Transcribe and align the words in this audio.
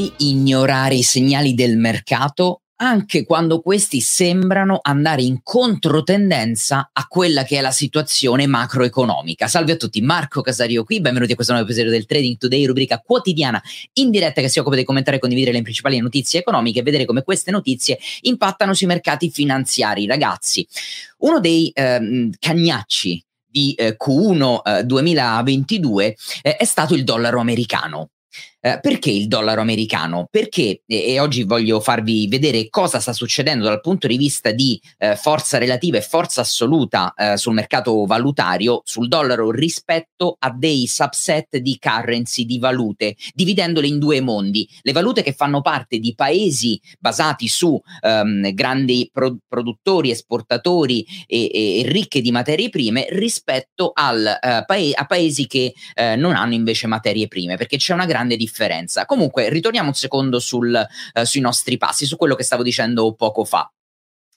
mai 0.00 0.12
ignorare 0.18 0.94
i 0.94 1.02
segnali 1.02 1.54
del 1.54 1.76
mercato 1.76 2.62
anche 2.80 3.26
quando 3.26 3.60
questi 3.60 4.00
sembrano 4.00 4.78
andare 4.80 5.20
in 5.20 5.40
controtendenza 5.42 6.88
a 6.94 7.06
quella 7.06 7.42
che 7.42 7.58
è 7.58 7.60
la 7.60 7.72
situazione 7.72 8.46
macroeconomica. 8.46 9.48
Salve 9.48 9.72
a 9.72 9.76
tutti, 9.76 10.00
Marco 10.00 10.40
Casario 10.40 10.82
qui, 10.84 11.02
benvenuti 11.02 11.32
a 11.32 11.34
questo 11.34 11.52
nuovo 11.52 11.68
episodio 11.68 11.90
del 11.92 12.06
Trading 12.06 12.38
Today, 12.38 12.64
rubrica 12.64 12.98
quotidiana 13.00 13.62
in 13.94 14.08
diretta 14.08 14.40
che 14.40 14.48
si 14.48 14.60
occupa 14.60 14.76
di 14.76 14.84
commentare 14.84 15.18
e 15.18 15.20
condividere 15.20 15.54
le 15.58 15.62
principali 15.62 15.98
notizie 15.98 16.40
economiche 16.40 16.78
e 16.78 16.82
vedere 16.82 17.04
come 17.04 17.22
queste 17.22 17.50
notizie 17.50 17.98
impattano 18.22 18.72
sui 18.72 18.86
mercati 18.86 19.30
finanziari. 19.30 20.06
Ragazzi, 20.06 20.66
uno 21.18 21.38
dei 21.38 21.70
ehm, 21.74 22.30
cagnacci 22.38 23.22
di 23.46 23.74
eh, 23.74 23.94
Q1 24.02 24.60
eh, 24.64 24.84
2022 24.84 26.16
eh, 26.40 26.56
è 26.56 26.64
stato 26.64 26.94
il 26.94 27.04
dollaro 27.04 27.40
americano. 27.40 28.08
Eh, 28.62 28.78
perché 28.82 29.10
il 29.10 29.26
dollaro 29.26 29.62
americano? 29.62 30.28
Perché, 30.30 30.82
e, 30.84 31.12
e, 31.12 31.18
oggi 31.18 31.44
voglio 31.44 31.80
farvi 31.80 32.28
vedere 32.28 32.68
cosa 32.68 33.00
sta 33.00 33.14
succedendo 33.14 33.64
dal 33.64 33.80
punto 33.80 34.06
di 34.06 34.18
vista 34.18 34.50
di 34.50 34.78
eh, 34.98 35.16
forza 35.16 35.56
relativa 35.56 35.96
e 35.96 36.02
forza 36.02 36.42
assoluta 36.42 37.14
eh, 37.16 37.38
sul 37.38 37.54
mercato 37.54 38.04
valutario, 38.04 38.82
sul 38.84 39.08
dollaro 39.08 39.50
rispetto 39.50 40.36
a 40.38 40.52
dei 40.54 40.86
subset 40.86 41.56
di 41.56 41.78
currency, 41.80 42.44
di 42.44 42.58
valute, 42.58 43.16
dividendole 43.32 43.86
in 43.86 43.98
due 43.98 44.20
mondi. 44.20 44.68
Le 44.82 44.92
valute 44.92 45.22
che 45.22 45.32
fanno 45.32 45.62
parte 45.62 45.98
di 45.98 46.14
paesi 46.14 46.78
basati 46.98 47.48
su 47.48 47.80
ehm, 48.02 48.52
grandi 48.52 49.08
pro- 49.10 49.38
produttori, 49.48 50.10
esportatori 50.10 51.06
e, 51.26 51.50
e, 51.50 51.82
ricche 51.86 52.20
di 52.20 52.30
materie 52.30 52.68
prime 52.68 53.06
rispetto 53.08 53.92
al, 53.94 54.26
eh, 54.26 54.64
pae- 54.66 54.92
a 54.92 55.06
paesi 55.06 55.46
che 55.46 55.72
eh, 55.94 56.16
non 56.16 56.34
hanno 56.36 56.52
invece 56.52 56.86
materie 56.86 57.26
prime, 57.26 57.56
perché 57.56 57.78
c'è 57.78 57.94
una 57.94 58.04
grande 58.04 58.36
differenza 58.36 58.48
differenza. 58.50 59.06
Comunque, 59.06 59.48
ritorniamo 59.48 59.88
un 59.88 59.94
secondo 59.94 60.40
sul, 60.40 60.74
eh, 61.12 61.24
sui 61.24 61.40
nostri 61.40 61.78
passi, 61.78 62.04
su 62.04 62.16
quello 62.16 62.34
che 62.34 62.42
stavo 62.42 62.62
dicendo 62.62 63.14
poco 63.14 63.44
fa. 63.44 63.72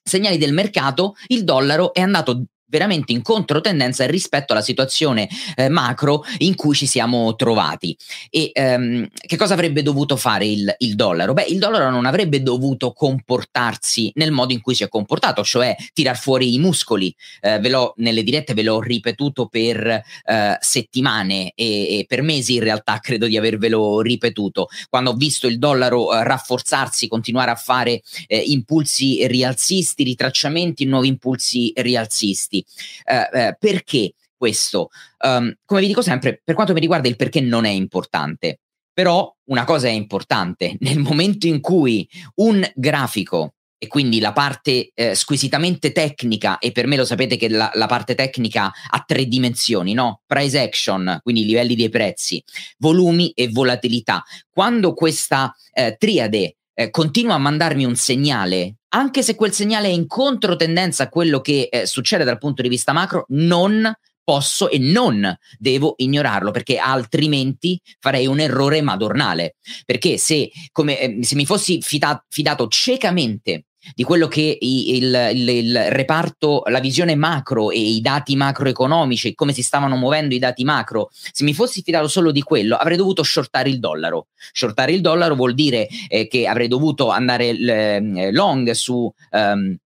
Segnali 0.03 0.37
del 0.37 0.53
mercato, 0.53 1.15
il 1.27 1.43
dollaro 1.43 1.93
è 1.93 2.01
andato 2.01 2.45
veramente 2.73 3.11
in 3.11 3.21
controtendenza 3.21 4.07
rispetto 4.07 4.53
alla 4.53 4.63
situazione 4.63 5.29
eh, 5.55 5.69
macro 5.69 6.23
in 6.39 6.55
cui 6.55 6.73
ci 6.73 6.87
siamo 6.87 7.35
trovati. 7.35 7.95
E 8.31 8.49
ehm, 8.51 9.09
che 9.13 9.37
cosa 9.37 9.53
avrebbe 9.53 9.83
dovuto 9.83 10.15
fare 10.15 10.47
il, 10.47 10.73
il, 10.79 10.95
dollaro? 10.95 11.33
Beh, 11.33 11.45
il 11.49 11.59
dollaro 11.59 11.91
non 11.91 12.07
avrebbe 12.07 12.41
dovuto 12.41 12.91
comportarsi 12.93 14.11
nel 14.15 14.31
modo 14.31 14.53
in 14.53 14.61
cui 14.61 14.73
si 14.73 14.83
è 14.83 14.89
comportato, 14.89 15.43
cioè 15.43 15.75
tirar 15.93 16.17
fuori 16.17 16.55
i 16.55 16.57
muscoli. 16.57 17.15
Eh, 17.41 17.59
ve 17.59 17.69
l'ho, 17.69 17.93
nelle 17.97 18.23
dirette 18.23 18.55
ve 18.55 18.63
l'ho 18.63 18.81
ripetuto 18.81 19.45
per 19.45 19.85
eh, 19.85 20.57
settimane 20.59 21.51
e, 21.53 21.99
e, 21.99 22.05
per 22.07 22.23
mesi 22.23 22.55
in 22.55 22.63
realtà 22.63 22.97
credo 22.97 23.27
di 23.27 23.37
avervelo 23.37 24.01
ripetuto. 24.01 24.67
Quando 24.89 25.11
ho 25.11 25.15
visto 25.15 25.45
il 25.45 25.59
dollaro 25.59 26.11
eh, 26.11 26.23
rafforzarsi, 26.23 27.07
continuare 27.07 27.51
a 27.51 27.55
fare 27.55 28.01
eh, 28.25 28.39
impulsi 28.39 29.27
rialzisti, 29.27 30.03
ritracciamenti, 30.03 30.85
nuovi 30.85 31.09
impulsi 31.09 31.71
rialzisti. 31.75 32.62
Eh, 33.03 33.29
eh, 33.31 33.55
perché 33.59 34.13
questo? 34.35 34.89
Um, 35.19 35.53
come 35.65 35.81
vi 35.81 35.87
dico 35.87 36.01
sempre, 36.01 36.41
per 36.43 36.55
quanto 36.55 36.73
mi 36.73 36.79
riguarda 36.79 37.07
il 37.07 37.15
perché 37.15 37.39
non 37.41 37.65
è 37.65 37.69
importante, 37.69 38.59
però 38.93 39.33
una 39.45 39.63
cosa 39.63 39.87
è 39.87 39.91
importante, 39.91 40.75
nel 40.81 40.99
momento 40.99 41.47
in 41.47 41.61
cui 41.61 42.07
un 42.35 42.63
grafico 42.75 43.53
e 43.83 43.87
quindi 43.87 44.21
la 44.21 44.31
parte 44.31 44.91
eh, 44.93 45.13
squisitamente 45.13 45.91
tecnica, 45.91 46.57
e 46.57 46.71
per 46.71 46.87
me 46.87 46.95
lo 46.95 47.03
sapete 47.03 47.35
che 47.35 47.49
la, 47.49 47.69
la, 47.73 47.85
parte 47.85 48.15
tecnica 48.15 48.71
ha 48.89 49.03
tre 49.05 49.25
dimensioni, 49.25 49.93
no? 49.93 50.21
Price 50.25 50.57
action, 50.57 51.19
quindi 51.21 51.43
livelli 51.43 51.75
dei 51.75 51.89
prezzi, 51.89 52.41
volumi 52.77 53.31
e 53.31 53.49
volatilità. 53.49 54.23
Quando 54.49 54.93
questa 54.93 55.53
eh, 55.73 55.97
triade 55.99 56.55
eh, 56.73 56.89
continua 56.91 57.33
a 57.33 57.39
mandarmi 57.39 57.83
un 57.83 57.97
segnale, 57.97 58.75
anche 58.93 59.21
se 59.23 59.35
quel 59.35 59.53
segnale 59.53 59.87
è 59.87 59.91
in 59.91 60.07
controtendenza 60.07 61.03
a 61.03 61.09
quello 61.09 61.41
che 61.41 61.67
eh, 61.71 61.85
succede 61.85 62.23
dal 62.23 62.37
punto 62.37 62.61
di 62.61 62.69
vista 62.69 62.93
macro, 62.93 63.25
non 63.29 63.91
posso 64.23 64.69
e 64.69 64.77
non 64.79 65.35
devo 65.57 65.95
ignorarlo 65.97 66.51
perché 66.51 66.77
altrimenti 66.77 67.79
farei 67.99 68.25
un 68.25 68.39
errore 68.39 68.81
madornale. 68.81 69.55
Perché 69.85 70.17
se, 70.17 70.49
come, 70.71 70.99
eh, 70.99 71.23
se 71.23 71.35
mi 71.35 71.45
fossi 71.45 71.81
fida- 71.81 72.23
fidato 72.29 72.67
ciecamente 72.67 73.65
di 73.93 74.03
quello 74.03 74.27
che 74.27 74.57
il, 74.59 75.29
il, 75.33 75.47
il, 75.47 75.83
reparto, 75.89 76.63
la 76.67 76.79
visione 76.79 77.15
macro 77.15 77.71
e 77.71 77.79
i 77.79 78.01
dati 78.01 78.35
macroeconomici, 78.35 79.33
come 79.35 79.53
si 79.53 79.61
stavano 79.61 79.95
muovendo 79.95 80.33
i 80.33 80.39
dati 80.39 80.63
macro, 80.63 81.09
se 81.11 81.43
mi 81.43 81.53
fossi 81.53 81.81
fidato 81.81 82.07
solo 82.07 82.31
di 82.31 82.41
quello, 82.41 82.75
avrei 82.75 82.97
dovuto 82.97 83.23
shortare 83.23 83.69
il 83.69 83.79
dollaro. 83.79 84.27
Shortare 84.51 84.93
il 84.93 85.01
dollaro 85.01 85.35
vuol 85.35 85.53
dire 85.53 85.87
eh, 86.07 86.27
che 86.27 86.47
avrei 86.47 86.67
dovuto 86.67 87.09
andare 87.09 87.49
eh, 87.49 88.31
long 88.31 88.71
su 88.71 89.11
um, 89.31 89.77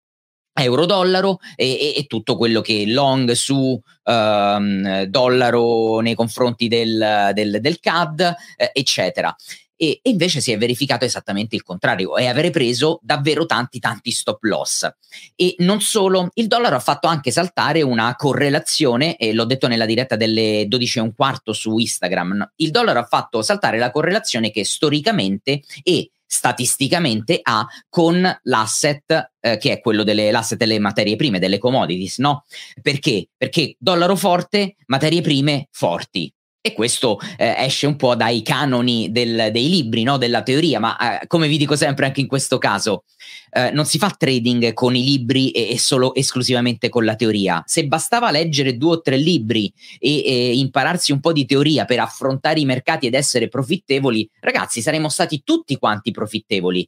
euro-dollaro 0.53 1.37
e, 1.55 1.71
e, 1.71 1.93
e, 1.97 2.05
tutto 2.05 2.35
quello 2.35 2.61
che 2.61 2.85
long 2.87 3.31
su 3.31 3.79
um, 4.03 5.03
dollaro 5.03 5.99
nei 5.99 6.15
confronti 6.15 6.67
del, 6.67 7.31
del, 7.33 7.61
del 7.61 7.79
CAD, 7.79 8.35
eh, 8.55 8.71
eccetera 8.73 9.35
e, 9.77 9.99
e, 10.01 10.09
invece 10.09 10.41
si 10.41 10.51
è 10.51 10.57
verificato 10.57 11.05
esattamente 11.05 11.55
il 11.55 11.63
contrario 11.63 12.17
e 12.17 12.25
avere 12.27 12.49
preso 12.49 12.99
davvero 13.01 13.45
tanti 13.45 13.79
tanti 13.79 14.11
stop 14.11 14.43
loss 14.43 14.89
e 15.35 15.55
non 15.59 15.79
solo 15.79 16.29
il 16.33 16.47
dollaro 16.47 16.75
ha 16.75 16.79
fatto 16.79 17.07
anche 17.07 17.31
saltare 17.31 17.81
una 17.81 18.15
correlazione 18.15 19.15
e 19.15 19.33
l'ho 19.33 19.45
detto 19.45 19.67
nella 19.67 19.85
diretta 19.85 20.15
delle 20.15 20.65
12 20.67 20.97
e 20.97 21.01
un 21.01 21.13
quarto 21.13 21.53
su 21.53 21.77
Instagram 21.77 22.53
il 22.57 22.71
dollaro 22.71 22.99
ha 22.99 23.05
fatto 23.05 23.41
saltare 23.41 23.77
la 23.77 23.91
correlazione 23.91 24.51
che 24.51 24.65
storicamente 24.65 25.61
e 25.83 26.09
statisticamente 26.27 27.39
ha 27.41 27.65
con 27.87 28.39
l'asset 28.43 29.31
eh, 29.39 29.57
che 29.57 29.71
è 29.71 29.79
quello 29.79 30.03
delle 30.03 30.29
l'asset 30.29 30.57
delle 30.57 30.77
materie 30.77 31.15
prime, 31.15 31.39
delle 31.39 31.57
commodities, 31.57 32.17
no? 32.19 32.43
Perché? 32.81 33.29
Perché 33.35 33.75
dollaro 33.79 34.15
forte, 34.17 34.75
materie 34.87 35.21
prime 35.21 35.69
forti. 35.71 36.31
E 36.67 36.73
questo 36.73 37.17
eh, 37.37 37.55
esce 37.59 37.87
un 37.87 37.95
po' 37.95 38.13
dai 38.13 38.41
canoni 38.41 39.09
del, 39.09 39.51
dei 39.53 39.69
libri, 39.69 40.03
no? 40.03 40.17
della 40.17 40.43
teoria, 40.43 40.81
ma 40.81 41.21
eh, 41.21 41.27
come 41.27 41.47
vi 41.47 41.57
dico 41.57 41.77
sempre 41.77 42.05
anche 42.05 42.19
in 42.19 42.27
questo 42.27 42.57
caso, 42.57 43.05
eh, 43.51 43.71
non 43.71 43.85
si 43.85 43.97
fa 43.97 44.09
trading 44.09 44.73
con 44.73 44.93
i 44.93 45.01
libri 45.01 45.51
e, 45.51 45.69
e, 45.71 45.79
solo 45.79 46.13
esclusivamente 46.13 46.89
con 46.89 47.05
la 47.05 47.15
teoria. 47.15 47.63
Se 47.65 47.87
bastava 47.87 48.31
leggere 48.31 48.75
due 48.75 48.97
o 48.97 49.01
tre 49.01 49.15
libri 49.15 49.71
e, 49.97 50.25
e, 50.25 50.57
impararsi 50.57 51.13
un 51.13 51.21
po' 51.21 51.31
di 51.31 51.45
teoria 51.45 51.85
per 51.85 51.99
affrontare 51.99 52.59
i 52.59 52.65
mercati 52.65 53.07
ed 53.07 53.13
essere 53.13 53.47
profittevoli, 53.47 54.29
ragazzi, 54.41 54.81
saremmo 54.81 55.07
stati 55.07 55.43
tutti 55.45 55.77
quanti 55.77 56.11
profittevoli. 56.11 56.85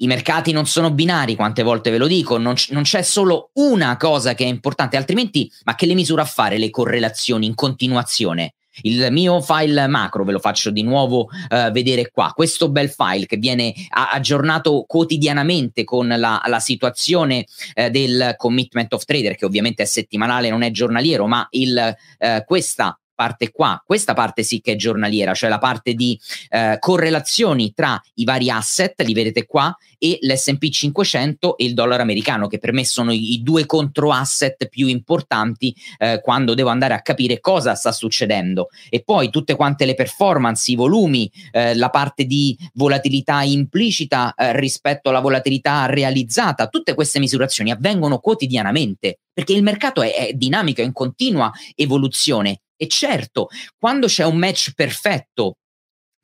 I 0.00 0.08
mercati 0.08 0.50
non 0.50 0.66
sono 0.66 0.90
binari, 0.90 1.36
quante 1.36 1.62
volte 1.62 1.90
ve 1.90 1.98
lo 1.98 2.08
dico, 2.08 2.36
non, 2.36 2.54
c- 2.54 2.70
non, 2.70 2.82
c'è 2.82 3.02
solo 3.02 3.50
una 3.54 3.96
cosa 3.96 4.34
che 4.34 4.42
è 4.42 4.48
importante, 4.48 4.96
altrimenti, 4.96 5.48
ma 5.62 5.76
che 5.76 5.86
le 5.86 5.94
misura 5.94 6.22
a 6.22 6.24
fare 6.24 6.58
le 6.58 6.70
correlazioni 6.70 7.46
in 7.46 7.54
continuazione? 7.54 8.54
Il 8.82 9.08
mio 9.10 9.40
file 9.40 9.86
macro 9.86 10.24
ve 10.24 10.32
lo 10.32 10.38
faccio 10.38 10.70
di 10.70 10.82
nuovo 10.82 11.28
uh, 11.48 11.70
vedere 11.70 12.10
qua. 12.10 12.32
Questo 12.34 12.70
bel 12.70 12.90
file 12.90 13.26
che 13.26 13.36
viene 13.36 13.74
a- 13.88 14.10
aggiornato 14.10 14.84
quotidianamente 14.86 15.84
con 15.84 16.08
la, 16.08 16.42
la 16.46 16.60
situazione 16.60 17.44
uh, 17.74 17.88
del 17.88 18.34
commitment 18.36 18.92
of 18.92 19.04
trader, 19.04 19.36
che 19.36 19.44
ovviamente 19.44 19.82
è 19.82 19.86
settimanale, 19.86 20.50
non 20.50 20.62
è 20.62 20.70
giornaliero, 20.70 21.26
ma 21.26 21.46
il, 21.50 21.96
uh, 22.18 22.44
questa 22.44 22.98
parte 23.18 23.50
qua, 23.50 23.82
questa 23.84 24.14
parte 24.14 24.44
sì 24.44 24.60
che 24.60 24.72
è 24.72 24.76
giornaliera, 24.76 25.34
cioè 25.34 25.50
la 25.50 25.58
parte 25.58 25.94
di 25.94 26.16
eh, 26.50 26.76
correlazioni 26.78 27.72
tra 27.74 28.00
i 28.14 28.22
vari 28.24 28.48
asset, 28.48 29.00
li 29.02 29.12
vedete 29.12 29.44
qua, 29.44 29.76
e 29.98 30.20
l'SP 30.20 30.68
500 30.68 31.56
e 31.56 31.64
il 31.64 31.74
dollaro 31.74 32.00
americano, 32.00 32.46
che 32.46 32.58
per 32.58 32.72
me 32.72 32.84
sono 32.84 33.10
i, 33.10 33.32
i 33.32 33.42
due 33.42 33.66
contro 33.66 34.12
asset 34.12 34.68
più 34.68 34.86
importanti 34.86 35.74
eh, 35.98 36.20
quando 36.22 36.54
devo 36.54 36.68
andare 36.68 36.94
a 36.94 37.02
capire 37.02 37.40
cosa 37.40 37.74
sta 37.74 37.90
succedendo. 37.90 38.68
E 38.88 39.02
poi 39.02 39.30
tutte 39.30 39.56
quante 39.56 39.84
le 39.84 39.94
performance, 39.94 40.70
i 40.70 40.76
volumi, 40.76 41.28
eh, 41.50 41.74
la 41.74 41.90
parte 41.90 42.24
di 42.24 42.56
volatilità 42.74 43.42
implicita 43.42 44.32
eh, 44.34 44.56
rispetto 44.60 45.08
alla 45.08 45.18
volatilità 45.18 45.86
realizzata, 45.86 46.68
tutte 46.68 46.94
queste 46.94 47.18
misurazioni 47.18 47.72
avvengono 47.72 48.20
quotidianamente 48.20 49.18
perché 49.38 49.52
il 49.52 49.62
mercato 49.62 50.02
è, 50.02 50.12
è 50.12 50.32
dinamico, 50.32 50.80
è 50.80 50.84
in 50.84 50.92
continua 50.92 51.52
evoluzione 51.76 52.62
e 52.78 52.88
certo, 52.88 53.48
quando 53.78 54.06
c'è 54.06 54.24
un 54.24 54.38
match 54.38 54.72
perfetto 54.74 55.56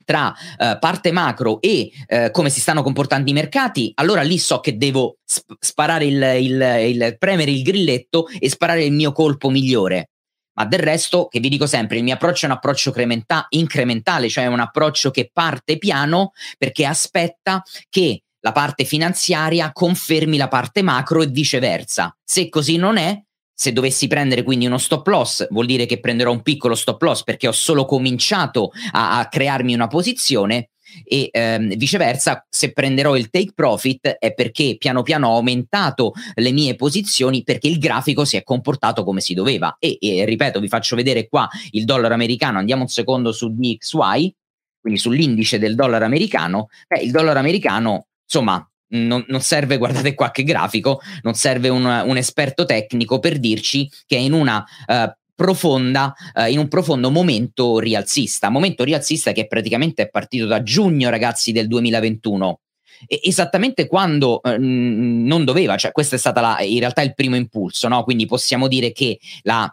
tra 0.05 0.33
uh, 0.59 0.79
parte 0.79 1.11
macro 1.13 1.61
e 1.61 1.91
uh, 2.09 2.31
come 2.31 2.51
si 2.51 2.61
stanno 2.61 2.83
comportando 2.83 3.29
i 3.31 3.33
mercati, 3.33 3.91
allora 3.97 4.23
lì 4.23 4.39
so 4.39 4.61
che 4.61 4.77
devo 4.77 5.17
sp- 5.25 5.57
sparare 5.59 6.05
il, 6.05 6.23
il, 6.41 6.95
il, 6.95 7.17
premere 7.19 7.51
il 7.51 7.63
grilletto 7.63 8.29
e 8.39 8.49
sparare 8.49 8.85
il 8.85 8.93
mio 8.93 9.13
colpo 9.13 9.51
migliore. 9.51 10.11
Ma 10.57 10.67
del 10.67 10.79
resto, 10.79 11.27
che 11.27 11.41
vi 11.41 11.49
dico 11.49 11.67
sempre, 11.67 11.97
il 11.97 12.05
mio 12.05 12.15
approccio 12.15 12.45
è 12.47 12.49
un 12.49 12.55
approccio 12.55 12.93
crementa- 12.93 13.47
incrementale, 13.49 14.29
cioè 14.29 14.47
un 14.47 14.61
approccio 14.61 15.11
che 15.11 15.31
parte 15.33 15.79
piano 15.79 16.31
perché 16.57 16.85
aspetta 16.85 17.63
che 17.89 18.23
la 18.41 18.53
parte 18.53 18.85
finanziaria 18.85 19.73
confermi 19.73 20.37
la 20.37 20.49
parte 20.49 20.83
macro 20.83 21.23
e 21.23 21.27
viceversa. 21.27 22.15
Se 22.23 22.49
così 22.51 22.77
non 22.77 22.99
è, 22.99 23.21
se 23.55 23.73
dovessi 23.73 24.09
prendere 24.09 24.43
quindi 24.43 24.67
uno 24.67 24.79
stop 24.79 25.07
loss, 25.07 25.47
vuol 25.51 25.67
dire 25.67 25.87
che 25.87 26.01
prenderò 26.01 26.33
un 26.33 26.43
piccolo 26.43 26.75
stop 26.75 27.01
loss 27.03 27.23
perché 27.23 27.49
ho 27.49 27.53
solo 27.53 27.85
cominciato 27.85 28.73
a, 28.93 29.19
a 29.19 29.29
crearmi 29.29 29.73
una 29.73 29.87
posizione 29.87 30.71
e 31.03 31.29
ehm, 31.31 31.75
viceversa 31.77 32.47
se 32.49 32.73
prenderò 32.73 33.17
il 33.17 33.31
take 33.31 33.53
profit 33.55 34.09
è 34.09 34.35
perché 34.35 34.77
piano 34.79 35.03
piano 35.03 35.29
ho 35.29 35.37
aumentato 35.37 36.13
le 36.35 36.53
mie 36.53 36.77
posizioni 36.77 37.43
perché 37.43 37.69
il 37.69 37.79
grafico 37.79 38.25
si 38.25 38.37
è 38.37 38.43
comportato 38.43 39.05
come 39.05 39.21
si 39.21 39.35
doveva. 39.35 39.77
E, 39.79 39.97
e 40.01 40.25
ripeto 40.25 40.61
vi 40.61 40.69
faccio 40.69 40.97
vedere 40.97 41.29
qua 41.29 41.49
il 41.71 41.85
dollaro 41.85 42.15
americano 42.15 42.59
andiamo 42.59 42.83
un 42.83 42.89
secondo 42.89 43.33
su 43.33 43.53
DXY 43.53 44.35
quindi 44.81 45.01
sull'indice 45.01 45.59
del 45.59 45.75
dollaro 45.75 46.05
americano. 46.05 46.69
Eh, 46.87 47.05
il 47.05 47.11
dollaro 47.11 47.39
americano 47.39 48.09
insomma 48.23 48.67
non, 48.89 49.25
non, 49.29 49.41
serve, 49.41 49.79
guardate 49.79 50.15
qua 50.15 50.31
che 50.31 50.43
grafico, 50.45 51.01
non 51.23 51.35
serve 51.35 51.69
un, 51.69 51.85
un 51.85 52.17
esperto 52.17 52.65
tecnico 52.65 53.19
per 53.19 53.39
dirci 53.39 53.91
che 54.07 54.17
è 54.17 54.21
in 54.21 54.33
una 54.33 54.65
uh, 54.87 55.11
profonda, 55.35 56.15
uh, 56.35 56.49
in 56.49 56.59
un 56.59 56.69
profondo 56.69 57.11
momento 57.11 57.79
rialzista, 57.79 58.51
momento 58.51 58.85
rialzista 58.85 59.33
che 59.33 59.47
praticamente 59.47 60.03
è 60.03 60.09
partito 60.09 60.47
da 60.47 60.63
giugno, 60.63 61.11
ragazzi, 61.11 61.53
del 61.53 61.67
2021. 61.67 62.61
E 63.07 63.21
esattamente 63.25 63.87
quando 63.87 64.41
uh, 64.43 64.55
non 64.59 65.45
doveva, 65.45 65.77
cioè 65.77 65.93
questo 65.93 66.15
è 66.15 66.19
stato 66.19 66.41
in 66.63 66.79
realtà 66.79 67.03
il 67.03 67.15
primo 67.15 67.37
impulso, 67.37 67.89
no? 67.89 68.05
quindi 68.05 68.27
possiamo 68.27 68.69
dire 68.69 68.93
che 68.93 69.19
la, 69.43 69.73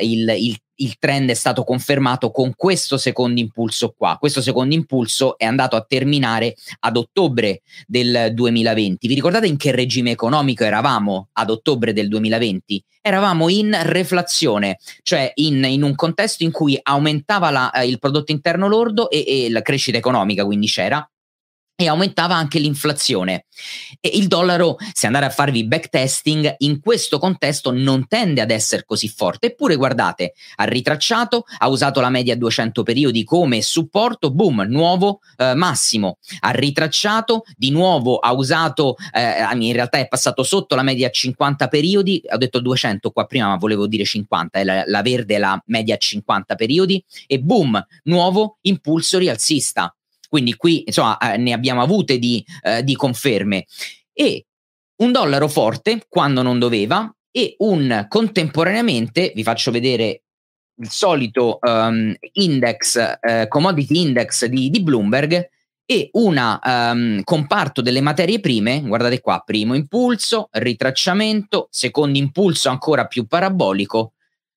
il, 0.00 0.34
il 0.36 0.58
il 0.76 0.96
trend 0.98 1.30
è 1.30 1.34
stato 1.34 1.64
confermato 1.64 2.30
con 2.30 2.54
questo 2.56 2.96
secondo 2.96 3.40
impulso 3.40 3.94
qua. 3.96 4.16
Questo 4.18 4.40
secondo 4.40 4.74
impulso 4.74 5.38
è 5.38 5.44
andato 5.44 5.76
a 5.76 5.84
terminare 5.86 6.54
ad 6.80 6.96
ottobre 6.96 7.62
del 7.86 8.30
2020. 8.32 9.06
Vi 9.06 9.14
ricordate 9.14 9.46
in 9.46 9.56
che 9.56 9.72
regime 9.72 10.10
economico 10.10 10.64
eravamo 10.64 11.28
ad 11.32 11.50
ottobre 11.50 11.92
del 11.92 12.08
2020? 12.08 12.84
Eravamo 13.00 13.48
in 13.48 13.76
reflazione, 13.82 14.78
cioè 15.02 15.32
in, 15.34 15.64
in 15.64 15.82
un 15.82 15.94
contesto 15.94 16.44
in 16.44 16.52
cui 16.52 16.78
aumentava 16.80 17.50
la, 17.50 17.70
eh, 17.72 17.86
il 17.86 17.98
prodotto 17.98 18.30
interno 18.30 18.68
lordo 18.68 19.10
e, 19.10 19.24
e 19.26 19.50
la 19.50 19.62
crescita 19.62 19.98
economica, 19.98 20.44
quindi 20.44 20.68
c'era, 20.68 21.04
e 21.82 21.88
aumentava 21.88 22.36
anche 22.36 22.60
l'inflazione. 22.60 23.46
E 24.00 24.10
il 24.14 24.28
dollaro, 24.28 24.76
se 24.92 25.06
andare 25.06 25.26
a 25.26 25.30
farvi 25.30 25.66
backtesting, 25.66 26.54
in 26.58 26.80
questo 26.80 27.18
contesto 27.18 27.72
non 27.72 28.06
tende 28.06 28.40
ad 28.40 28.50
essere 28.50 28.84
così 28.84 29.08
forte. 29.08 29.48
Eppure, 29.48 29.74
guardate, 29.74 30.34
ha 30.56 30.64
ritracciato, 30.64 31.44
ha 31.58 31.68
usato 31.68 32.00
la 32.00 32.08
media 32.08 32.36
200 32.36 32.82
periodi 32.84 33.24
come 33.24 33.62
supporto, 33.62 34.30
boom, 34.30 34.64
nuovo 34.68 35.20
eh, 35.36 35.54
massimo. 35.54 36.18
Ha 36.40 36.50
ritracciato, 36.50 37.42
di 37.56 37.70
nuovo 37.70 38.18
ha 38.18 38.32
usato, 38.32 38.96
eh, 39.12 39.44
in 39.58 39.72
realtà 39.72 39.98
è 39.98 40.06
passato 40.06 40.44
sotto 40.44 40.76
la 40.76 40.82
media 40.82 41.10
50 41.10 41.66
periodi, 41.66 42.22
ho 42.30 42.36
detto 42.36 42.60
200 42.60 43.10
qua 43.10 43.24
prima, 43.24 43.48
ma 43.48 43.56
volevo 43.56 43.88
dire 43.88 44.04
50, 44.04 44.58
è 44.60 44.64
la, 44.64 44.84
la 44.86 45.02
verde 45.02 45.34
è 45.34 45.38
la 45.38 45.60
media 45.66 45.96
50 45.96 46.54
periodi, 46.54 47.04
e 47.26 47.40
boom, 47.40 47.84
nuovo 48.04 48.58
impulso 48.62 49.18
rialzista 49.18 49.94
quindi 50.32 50.56
qui 50.56 50.84
insomma 50.86 51.18
eh, 51.18 51.36
ne 51.36 51.52
abbiamo 51.52 51.82
avute 51.82 52.18
di, 52.18 52.42
eh, 52.62 52.82
di 52.82 52.96
conferme. 52.96 53.66
E 54.14 54.46
un 55.02 55.12
dollaro 55.12 55.46
forte 55.46 56.06
quando 56.08 56.40
non 56.40 56.58
doveva 56.58 57.14
e 57.30 57.54
un 57.58 58.06
contemporaneamente, 58.08 59.32
vi 59.34 59.42
faccio 59.42 59.70
vedere 59.70 60.22
il 60.80 60.88
solito 60.88 61.58
um, 61.60 62.14
index, 62.32 63.18
uh, 63.20 63.46
commodity 63.46 64.00
index 64.00 64.46
di, 64.46 64.70
di 64.70 64.82
Bloomberg 64.82 65.50
e 65.84 66.08
un 66.12 66.58
um, 66.64 67.22
comparto 67.24 67.82
delle 67.82 68.00
materie 68.00 68.40
prime, 68.40 68.80
guardate 68.80 69.20
qua, 69.20 69.42
primo 69.44 69.74
impulso, 69.74 70.48
ritracciamento, 70.52 71.68
secondo 71.70 72.16
impulso 72.16 72.70
ancora 72.70 73.04
più 73.04 73.26
parabolico, 73.26 74.14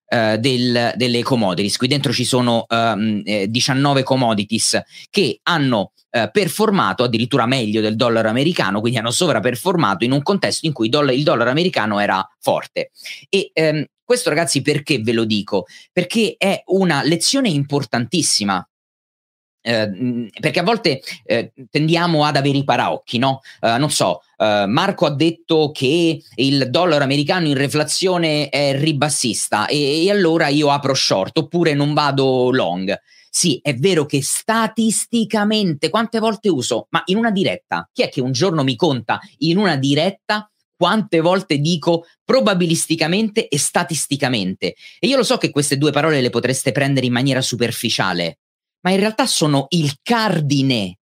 Uh, 0.07 0.38
del, 0.38 0.94
delle 0.96 1.24
commodities. 1.24 1.78
Qui 1.78 1.88
dentro 1.88 2.13
ci 2.13 2.25
sono 2.25 2.66
um, 2.69 3.24
eh, 3.25 3.50
19 3.50 4.04
commodities 4.04 4.80
che 5.10 5.40
hanno 5.42 5.94
uh, 6.12 6.30
performato 6.31 7.04
addirittura 7.04 7.48
meglio 7.48 7.81
del 7.81 7.96
dollaro 7.96 8.30
americano, 8.30 8.81
quindi 8.81 9.00
hanno 9.00 9.10
sovraperformato 9.10 10.04
in 10.04 10.12
un 10.12 10.22
contesto 10.22 10.68
in 10.68 10.74
cui 10.74 10.90
doll- 10.90 11.10
il 11.10 11.24
dollaro 11.24 11.50
americano 11.50 12.00
era 12.00 12.24
forte. 12.40 12.92
E 13.30 13.52
um, 13.56 13.84
questo 14.04 14.30
ragazzi 14.30 14.62
perché 14.62 15.00
ve 15.00 15.13
lo 15.13 15.25
dico? 15.25 15.66
Perché 15.92 16.36
è 16.38 16.62
una 16.68 17.01
lezione 17.01 17.50
importantissima 17.50 18.63
eh, 19.67 20.29
perché 20.39 20.59
a 20.59 20.63
volte 20.63 21.01
eh, 21.25 21.51
tendiamo 21.71 22.23
ad 22.23 22.35
avere 22.35 22.59
i 22.59 22.63
paraocchi, 22.63 23.17
no? 23.17 23.41
Uh, 23.59 23.79
non 23.79 23.89
so, 23.89 24.21
uh, 24.38 24.67
Marco 24.67 25.07
ha 25.07 25.15
detto 25.15 25.71
che 25.71 26.21
il 26.35 26.69
dollaro 26.69 27.03
americano 27.03 27.47
in 27.47 27.56
reflazione 27.56 28.50
è 28.50 28.77
ribassista 28.77 29.65
e, 29.65 30.06
e 30.06 30.12
allora 30.12 30.50
io 30.50 30.69
apro 30.69 30.94
short 30.94 31.39
oppure 31.39 31.73
non 31.73 31.95
vado 31.95 32.51
long. 32.51 32.95
Sì, 33.27 33.59
è 33.62 33.73
vero 33.73 34.06
che 34.06 34.21
statisticamente, 34.21 35.89
quante 35.89 36.19
volte 36.19 36.47
uso? 36.47 36.85
Ma 36.91 37.01
in 37.06 37.17
una 37.17 37.31
diretta, 37.31 37.89
chi 37.91 38.03
è 38.03 38.09
che 38.09 38.21
un 38.21 38.31
giorno 38.31 38.63
mi 38.63 38.75
conta 38.75 39.19
in 39.39 39.57
una 39.57 39.77
diretta 39.77 40.47
quante 40.77 41.21
volte 41.21 41.57
dico 41.57 42.06
probabilisticamente 42.23 43.47
e 43.47 43.57
statisticamente? 43.57 44.75
E 45.00 45.07
io 45.07 45.17
lo 45.17 45.23
so 45.23 45.38
che 45.38 45.50
queste 45.50 45.77
due 45.77 45.91
parole 45.91 46.21
le 46.21 46.29
potreste 46.29 46.71
prendere 46.71 47.07
in 47.07 47.13
maniera 47.13 47.41
superficiale, 47.41 48.38
ma 48.86 48.92
in 48.92 49.00
realtà 49.00 49.26
sono 49.26 49.66
il 49.70 49.98
cardine, 50.04 51.00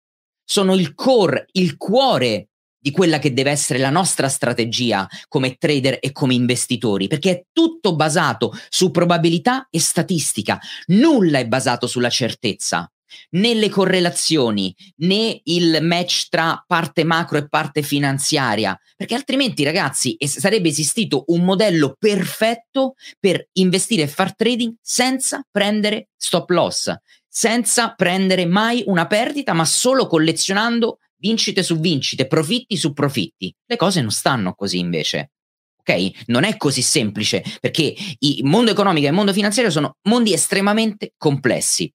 sono 0.44 0.74
il 0.74 0.94
core, 0.94 1.46
il 1.52 1.78
cuore 1.78 2.48
di 2.78 2.90
quella 2.90 3.18
che 3.18 3.32
deve 3.32 3.50
essere 3.50 3.78
la 3.78 3.90
nostra 3.90 4.28
strategia 4.28 5.08
come 5.28 5.56
trader 5.56 5.98
e 6.00 6.12
come 6.12 6.34
investitori, 6.34 7.08
perché 7.08 7.30
è 7.30 7.44
tutto 7.52 7.96
basato 7.96 8.52
su 8.68 8.90
probabilità 8.90 9.66
e 9.70 9.80
statistica, 9.80 10.58
nulla 10.88 11.38
è 11.38 11.46
basato 11.46 11.86
sulla 11.86 12.10
certezza 12.10 12.90
né 13.30 13.54
le 13.54 13.68
correlazioni, 13.68 14.74
né 14.98 15.40
il 15.44 15.78
match 15.82 16.28
tra 16.28 16.62
parte 16.66 17.04
macro 17.04 17.38
e 17.38 17.48
parte 17.48 17.82
finanziaria, 17.82 18.78
perché 18.96 19.14
altrimenti 19.14 19.64
ragazzi 19.64 20.16
sarebbe 20.18 20.68
esistito 20.68 21.24
un 21.28 21.42
modello 21.42 21.96
perfetto 21.98 22.94
per 23.18 23.48
investire 23.54 24.02
e 24.02 24.08
far 24.08 24.34
trading 24.34 24.74
senza 24.80 25.44
prendere 25.50 26.10
stop 26.16 26.50
loss, 26.50 26.94
senza 27.30 27.94
prendere 27.94 28.44
mai 28.44 28.82
una 28.86 29.06
perdita, 29.06 29.52
ma 29.52 29.64
solo 29.64 30.08
collezionando 30.08 30.98
vincite 31.18 31.62
su 31.62 31.78
vincite, 31.78 32.26
profitti 32.26 32.76
su 32.76 32.92
profitti. 32.92 33.54
Le 33.64 33.76
cose 33.76 34.00
non 34.00 34.10
stanno 34.10 34.54
così 34.54 34.78
invece. 34.78 35.30
Ok? 35.78 36.26
Non 36.26 36.44
è 36.44 36.56
così 36.56 36.82
semplice 36.82 37.42
perché 37.60 37.94
il 38.18 38.44
mondo 38.44 38.72
economico 38.72 39.06
e 39.06 39.10
il 39.10 39.14
mondo 39.14 39.32
finanziario 39.32 39.70
sono 39.70 39.96
mondi 40.02 40.32
estremamente 40.32 41.14
complessi. 41.16 41.90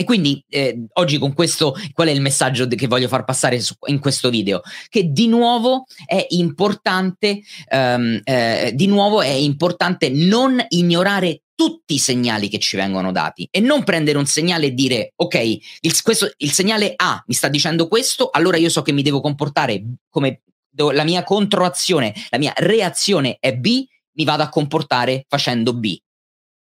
E 0.00 0.04
quindi 0.04 0.42
eh, 0.48 0.86
oggi 0.94 1.18
con 1.18 1.34
questo, 1.34 1.74
qual 1.92 2.06
è 2.06 2.12
il 2.12 2.20
messaggio 2.20 2.68
che 2.68 2.86
voglio 2.86 3.08
far 3.08 3.24
passare 3.24 3.58
su, 3.58 3.74
in 3.86 3.98
questo 3.98 4.30
video? 4.30 4.60
Che 4.88 5.10
di 5.10 5.26
nuovo 5.26 5.86
è 6.06 6.24
importante, 6.30 7.40
um, 7.70 8.20
eh, 8.22 8.70
di 8.74 8.86
nuovo 8.86 9.22
è 9.22 9.26
importante 9.26 10.08
non 10.08 10.64
ignorare 10.68 11.42
tutti 11.58 11.94
i 11.94 11.98
segnali 11.98 12.48
che 12.48 12.60
ci 12.60 12.76
vengono 12.76 13.10
dati 13.10 13.48
e 13.50 13.58
non 13.58 13.82
prendere 13.82 14.16
un 14.16 14.26
segnale 14.26 14.66
e 14.66 14.74
dire 14.74 15.14
ok, 15.16 15.58
il, 15.80 16.02
questo, 16.02 16.30
il 16.36 16.52
segnale 16.52 16.92
A 16.94 17.20
mi 17.26 17.34
sta 17.34 17.48
dicendo 17.48 17.88
questo, 17.88 18.30
allora 18.30 18.58
io 18.58 18.68
so 18.68 18.82
che 18.82 18.92
mi 18.92 19.02
devo 19.02 19.20
comportare 19.20 19.82
come 20.08 20.42
la 20.76 21.02
mia 21.02 21.24
controazione, 21.24 22.14
la 22.28 22.38
mia 22.38 22.52
reazione 22.54 23.38
è 23.40 23.56
B, 23.56 23.84
mi 24.12 24.24
vado 24.24 24.44
a 24.44 24.48
comportare 24.48 25.24
facendo 25.26 25.74
B. 25.74 25.98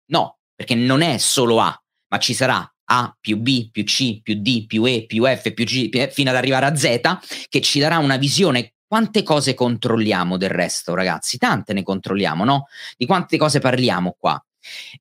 No, 0.07 0.39
perché 0.53 0.75
non 0.75 1.01
è 1.01 1.17
solo 1.17 1.62
A, 1.62 1.81
ma 2.10 2.19
ci 2.19 2.33
sarà 2.33 2.69
a 2.83 3.15
più 3.17 3.38
B 3.38 3.69
più 3.71 3.86
C 3.86 4.21
più 4.21 4.36
D 4.41 4.65
più 4.65 4.83
E 4.83 5.05
più 5.05 5.24
F 5.24 5.53
più 5.53 5.63
G 5.63 6.10
fino 6.10 6.31
ad 6.31 6.36
arrivare 6.36 6.65
a 6.65 6.75
Z 6.75 7.00
che 7.48 7.62
ci 7.62 7.79
darà 7.79 7.98
una 8.00 8.17
visione. 8.17 8.74
Quante 8.86 9.24
cose 9.24 9.53
controlliamo 9.53 10.36
del 10.36 10.50
resto 10.50 10.93
ragazzi? 10.93 11.38
Tante 11.38 11.71
ne 11.71 11.81
controlliamo 11.81 12.43
no? 12.43 12.67
Di 12.98 13.05
quante 13.05 13.38
cose 13.38 13.60
parliamo 13.60 14.17
qua 14.19 14.43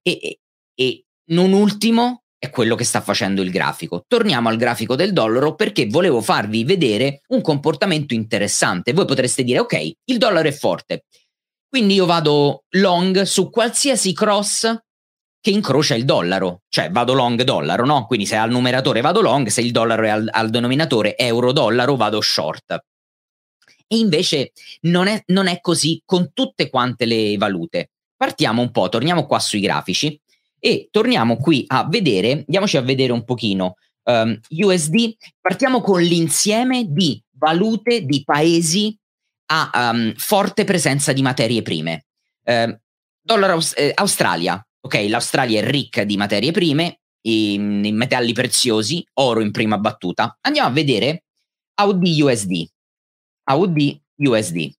e, 0.02 0.40
e, 0.74 1.04
non 1.30 1.52
ultimo 1.52 2.22
è 2.38 2.50
quello 2.50 2.74
che 2.74 2.84
sta 2.84 3.00
facendo 3.00 3.42
il 3.42 3.50
grafico. 3.50 4.04
Torniamo 4.08 4.48
al 4.48 4.56
grafico 4.56 4.96
del 4.96 5.12
dollaro 5.12 5.54
perché 5.54 5.86
volevo 5.86 6.20
farvi 6.22 6.64
vedere 6.64 7.20
un 7.28 7.42
comportamento 7.42 8.14
interessante. 8.14 8.92
Voi 8.92 9.04
potreste 9.04 9.44
dire, 9.44 9.58
ok, 9.60 9.92
il 10.04 10.18
dollaro 10.18 10.48
è 10.48 10.52
forte, 10.52 11.04
quindi 11.68 11.94
io 11.94 12.06
vado 12.06 12.64
long 12.70 13.22
su 13.22 13.48
qualsiasi 13.48 14.12
cross 14.12 14.76
che 15.40 15.50
incrocia 15.50 15.94
il 15.94 16.04
dollaro, 16.04 16.62
cioè 16.68 16.90
vado 16.90 17.14
long 17.14 17.40
dollaro, 17.42 17.86
no? 17.86 18.06
Quindi 18.06 18.26
se 18.26 18.36
al 18.36 18.50
numeratore 18.50 19.00
vado 19.00 19.20
long, 19.20 19.46
se 19.46 19.60
il 19.60 19.70
dollaro 19.70 20.02
è 20.02 20.08
al, 20.08 20.28
al 20.30 20.50
denominatore 20.50 21.16
euro-dollaro 21.16 21.96
vado 21.96 22.20
short. 22.20 22.76
E 23.86 23.96
invece 23.96 24.52
non 24.82 25.06
è, 25.06 25.22
non 25.26 25.46
è 25.46 25.60
così 25.60 26.02
con 26.04 26.32
tutte 26.32 26.68
quante 26.68 27.04
le 27.06 27.36
valute. 27.36 27.90
Partiamo 28.20 28.60
un 28.60 28.70
po', 28.70 28.90
torniamo 28.90 29.24
qua 29.24 29.38
sui 29.38 29.60
grafici 29.60 30.20
e 30.58 30.88
torniamo 30.90 31.38
qui 31.38 31.64
a 31.66 31.86
vedere, 31.88 32.32
andiamoci 32.32 32.76
a 32.76 32.82
vedere 32.82 33.12
un 33.12 33.24
pochino 33.24 33.76
um, 34.02 34.38
USD, 34.48 35.14
partiamo 35.40 35.80
con 35.80 36.02
l'insieme 36.02 36.84
di 36.86 37.22
valute 37.38 38.04
di 38.04 38.22
paesi 38.22 38.94
a 39.52 39.70
um, 39.94 40.12
forte 40.16 40.64
presenza 40.64 41.14
di 41.14 41.22
materie 41.22 41.62
prime. 41.62 42.04
Uh, 42.44 42.78
dollaro 43.22 43.58
eh, 43.76 43.92
Australia, 43.94 44.62
Ok, 44.82 45.06
l'Australia 45.08 45.60
è 45.60 45.70
ricca 45.70 46.04
di 46.04 46.16
materie 46.16 46.52
prime, 46.52 47.00
i, 47.22 47.54
i 47.54 47.92
metalli 47.92 48.32
preziosi, 48.32 49.06
oro 49.14 49.40
in 49.40 49.50
prima 49.50 49.76
battuta. 49.76 50.38
Andiamo 50.40 50.68
a 50.68 50.72
vedere 50.72 51.24
AUD 51.74 52.02
USD. 52.02 52.66
AUD 53.44 54.00
USD. 54.16 54.72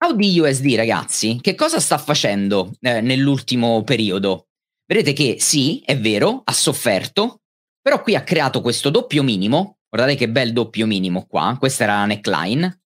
AUD 0.00 0.20
USD, 0.22 0.74
ragazzi, 0.76 1.38
che 1.40 1.54
cosa 1.54 1.80
sta 1.80 1.98
facendo 1.98 2.72
eh, 2.80 3.00
nell'ultimo 3.00 3.82
periodo? 3.82 4.46
Vedete 4.86 5.12
che 5.12 5.36
sì, 5.40 5.82
è 5.84 5.98
vero, 5.98 6.42
ha 6.44 6.52
sofferto, 6.52 7.40
però 7.82 8.00
qui 8.00 8.14
ha 8.14 8.22
creato 8.22 8.60
questo 8.60 8.90
doppio 8.90 9.22
minimo. 9.22 9.78
Guardate 9.88 10.16
che 10.16 10.28
bel 10.28 10.52
doppio 10.52 10.86
minimo 10.86 11.26
qua. 11.26 11.56
Questa 11.58 11.84
era 11.84 11.96
la 11.96 12.06
neckline 12.06 12.80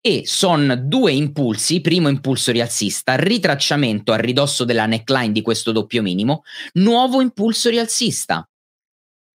e 0.00 0.22
sono 0.24 0.76
due 0.76 1.12
impulsi, 1.12 1.80
primo 1.80 2.08
impulso 2.08 2.52
rialzista, 2.52 3.16
ritracciamento 3.16 4.12
a 4.12 4.16
ridosso 4.16 4.64
della 4.64 4.86
neckline 4.86 5.32
di 5.32 5.42
questo 5.42 5.72
doppio 5.72 6.02
minimo, 6.02 6.44
nuovo 6.74 7.20
impulso 7.20 7.68
rialzista. 7.68 8.48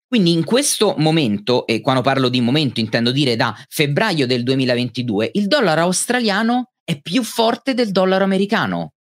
Quindi 0.07 0.31
in 0.31 0.45
questo 0.45 0.95
momento, 0.97 1.65
e 1.67 1.81
quando 1.81 2.01
parlo 2.01 2.29
di 2.29 2.39
momento 2.39 2.79
intendo 2.79 3.11
dire 3.11 3.35
da 3.35 3.53
febbraio 3.67 4.25
del 4.25 4.43
2022, 4.43 5.31
il 5.33 5.47
dollaro 5.47 5.81
australiano 5.81 6.72
è 6.83 6.99
più 7.01 7.23
forte 7.23 7.73
del 7.73 7.91
dollaro 7.91 8.23
americano. 8.23 8.93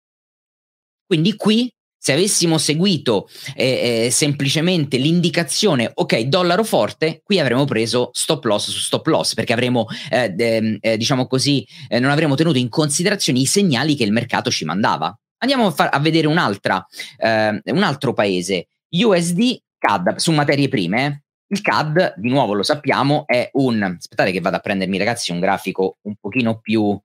Quindi 1.05 1.35
qui 1.35 1.71
se 2.03 2.13
avessimo 2.13 2.57
seguito 2.57 3.29
eh, 3.53 4.05
eh, 4.05 4.11
semplicemente 4.11 4.97
l'indicazione, 4.97 5.91
ok, 5.93 6.21
dollaro 6.21 6.63
forte, 6.63 7.21
qui 7.23 7.39
avremmo 7.39 7.65
preso 7.65 8.09
stop 8.13 8.43
loss 8.45 8.71
su 8.71 8.79
stop 8.79 9.05
loss, 9.05 9.35
perché 9.35 9.53
avremmo, 9.53 9.85
eh, 10.09 10.33
eh, 10.79 10.97
diciamo 10.97 11.27
così, 11.27 11.63
eh, 11.87 11.99
non 11.99 12.09
avremmo 12.09 12.33
tenuto 12.33 12.57
in 12.57 12.69
considerazione 12.69 13.37
i 13.37 13.45
segnali 13.45 13.95
che 13.95 14.03
il 14.03 14.11
mercato 14.11 14.49
ci 14.49 14.65
mandava. 14.65 15.15
Andiamo 15.43 15.67
a, 15.67 15.71
far, 15.71 15.89
a 15.91 15.99
vedere 15.99 16.25
un'altra, 16.25 16.83
eh, 17.17 17.61
un 17.65 17.83
altro 17.83 18.13
paese, 18.13 18.69
USD 18.89 19.59
CAD, 19.77 20.15
su 20.15 20.31
materie 20.31 20.69
prime. 20.69 21.25
Il 21.47 21.61
CAD, 21.61 22.15
di 22.17 22.29
nuovo 22.29 22.53
lo 22.53 22.63
sappiamo, 22.63 23.25
è 23.27 23.49
un... 23.53 23.83
Aspettate 23.83 24.31
che 24.31 24.39
vado 24.39 24.55
a 24.55 24.59
prendermi 24.59 24.97
ragazzi 24.97 25.31
un 25.31 25.39
grafico 25.39 25.97
un 26.01 26.15
pochino 26.19 26.59
più 26.59 26.99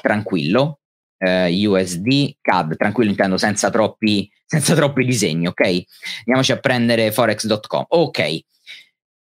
tranquillo 0.00 0.80
eh, 1.22 1.66
USD, 1.66 2.36
CAD, 2.40 2.76
tranquillo 2.76 3.10
intendo 3.10 3.36
senza 3.38 3.70
troppi, 3.70 4.28
senza 4.44 4.74
troppi 4.74 5.04
disegni, 5.04 5.46
ok? 5.46 5.82
Andiamoci 6.18 6.52
a 6.52 6.58
prendere 6.58 7.12
forex.com. 7.12 7.84
Ok, 7.88 8.38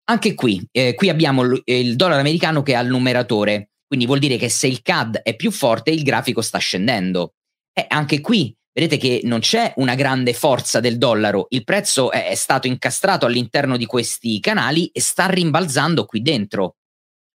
anche 0.08 0.34
qui, 0.34 0.64
eh, 0.70 0.94
qui 0.94 1.08
abbiamo 1.08 1.42
l- 1.42 1.62
il 1.64 1.96
dollaro 1.96 2.20
americano 2.20 2.62
che 2.62 2.74
ha 2.74 2.80
il 2.80 2.88
numeratore, 2.88 3.70
quindi 3.86 4.06
vuol 4.06 4.18
dire 4.18 4.36
che 4.36 4.48
se 4.48 4.66
il 4.66 4.82
CAD 4.82 5.18
è 5.22 5.34
più 5.34 5.50
forte 5.50 5.90
il 5.90 6.02
grafico 6.02 6.42
sta 6.42 6.58
scendendo. 6.58 7.34
E 7.72 7.86
anche 7.88 8.20
qui 8.20 8.54
vedete 8.72 8.98
che 8.98 9.20
non 9.24 9.40
c'è 9.40 9.72
una 9.76 9.94
grande 9.94 10.34
forza 10.34 10.80
del 10.80 10.98
dollaro, 10.98 11.46
il 11.50 11.64
prezzo 11.64 12.10
è, 12.10 12.28
è 12.28 12.34
stato 12.34 12.66
incastrato 12.66 13.24
all'interno 13.26 13.76
di 13.76 13.86
questi 13.86 14.38
canali 14.40 14.86
e 14.88 15.00
sta 15.00 15.26
rimbalzando 15.26 16.04
qui 16.04 16.20
dentro. 16.20 16.76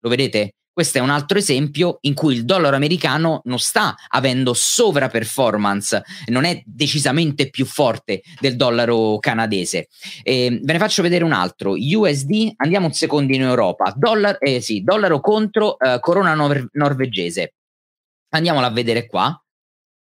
Lo 0.02 0.10
vedete? 0.10 0.56
Questo 0.80 1.00
è 1.00 1.02
un 1.02 1.10
altro 1.10 1.38
esempio 1.38 1.98
in 2.04 2.14
cui 2.14 2.36
il 2.36 2.46
dollaro 2.46 2.78
americano 2.78 3.42
non 3.44 3.60
sta 3.60 3.98
avendo 4.08 4.54
sovraperformance, 4.54 6.04
non 6.28 6.46
è 6.46 6.64
decisamente 6.66 7.50
più 7.50 7.66
forte 7.66 8.22
del 8.40 8.56
dollaro 8.56 9.20
canadese. 9.20 9.90
Eh, 10.24 10.58
ve 10.64 10.72
ne 10.72 10.80
faccio 10.80 11.02
vedere 11.02 11.26
un 11.26 11.34
altro. 11.34 11.74
USD, 11.74 12.54
andiamo 12.56 12.86
un 12.86 12.94
secondo 12.94 13.34
in 13.34 13.42
Europa. 13.42 13.94
Dollar, 13.94 14.38
eh, 14.40 14.62
sì, 14.62 14.82
dollaro 14.82 15.20
contro 15.20 15.78
eh, 15.78 16.00
corona 16.00 16.34
nor- 16.34 16.70
norvegese. 16.72 17.56
Andiamola 18.30 18.68
a 18.68 18.72
vedere 18.72 19.06
qua. 19.06 19.38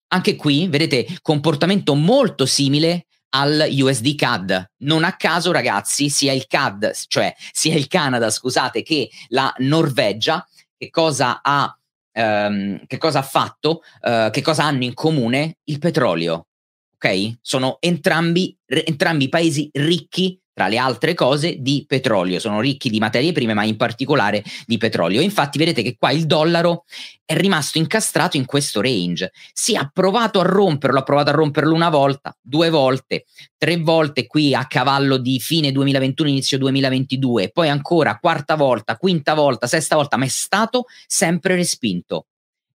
Anche 0.09 0.35
qui, 0.35 0.67
vedete, 0.67 1.07
comportamento 1.21 1.95
molto 1.95 2.45
simile 2.45 3.05
al 3.29 3.65
USD 3.69 4.15
CAD. 4.15 4.71
Non 4.79 5.05
a 5.05 5.15
caso, 5.15 5.53
ragazzi, 5.53 6.09
sia 6.09 6.33
il 6.33 6.47
CAD, 6.47 6.91
cioè 7.07 7.33
sia 7.53 7.75
il 7.75 7.87
Canada, 7.87 8.29
scusate, 8.29 8.83
che 8.83 9.09
la 9.29 9.53
Norvegia 9.59 10.45
che 10.77 10.89
cosa 10.89 11.41
ha, 11.41 11.77
ehm, 12.11 12.85
che 12.85 12.97
cosa 12.97 13.19
ha 13.19 13.23
fatto, 13.23 13.81
eh, 14.01 14.29
che 14.31 14.41
cosa 14.41 14.63
hanno 14.63 14.83
in 14.83 14.93
comune 14.93 15.57
il 15.65 15.79
petrolio. 15.79 16.47
Ok? 16.95 17.37
Sono 17.41 17.77
entrambi, 17.79 18.57
r- 18.65 18.83
entrambi 18.85 19.29
paesi 19.29 19.69
ricchi 19.73 20.39
tra 20.55 20.69
le 20.69 20.77
altre 20.77 21.13
cose, 21.13 21.57
di 21.59 21.83
petrolio. 21.85 22.39
Sono 22.39 22.61
ricchi 22.61 22.89
di 22.89 22.99
materie 22.99 23.33
prime, 23.33 23.53
ma 23.53 23.65
in 23.65 23.75
particolare 23.75 24.41
di 24.65 24.77
petrolio. 24.77 25.19
Infatti, 25.19 25.57
vedete 25.57 25.83
che 25.83 25.97
qua 25.99 26.11
il 26.11 26.25
dollaro 26.25 26.85
è 27.25 27.35
rimasto 27.35 27.77
incastrato 27.77 28.37
in 28.37 28.45
questo 28.45 28.79
range. 28.79 29.33
Si 29.51 29.75
ha 29.75 29.89
provato 29.93 30.39
a 30.39 30.43
romperlo, 30.43 30.99
ha 30.99 31.03
provato 31.03 31.29
a 31.29 31.33
romperlo 31.33 31.73
una 31.73 31.89
volta, 31.89 32.33
due 32.41 32.69
volte, 32.69 33.25
tre 33.57 33.75
volte 33.75 34.27
qui 34.27 34.55
a 34.55 34.65
cavallo 34.65 35.17
di 35.17 35.41
fine 35.41 35.73
2021, 35.73 36.29
inizio 36.29 36.57
2022, 36.57 37.49
poi 37.51 37.67
ancora 37.67 38.17
quarta 38.17 38.55
volta, 38.55 38.95
quinta 38.95 39.33
volta, 39.33 39.67
sesta 39.67 39.97
volta, 39.97 40.15
ma 40.15 40.23
è 40.23 40.29
stato 40.29 40.85
sempre 41.05 41.55
respinto. 41.55 42.27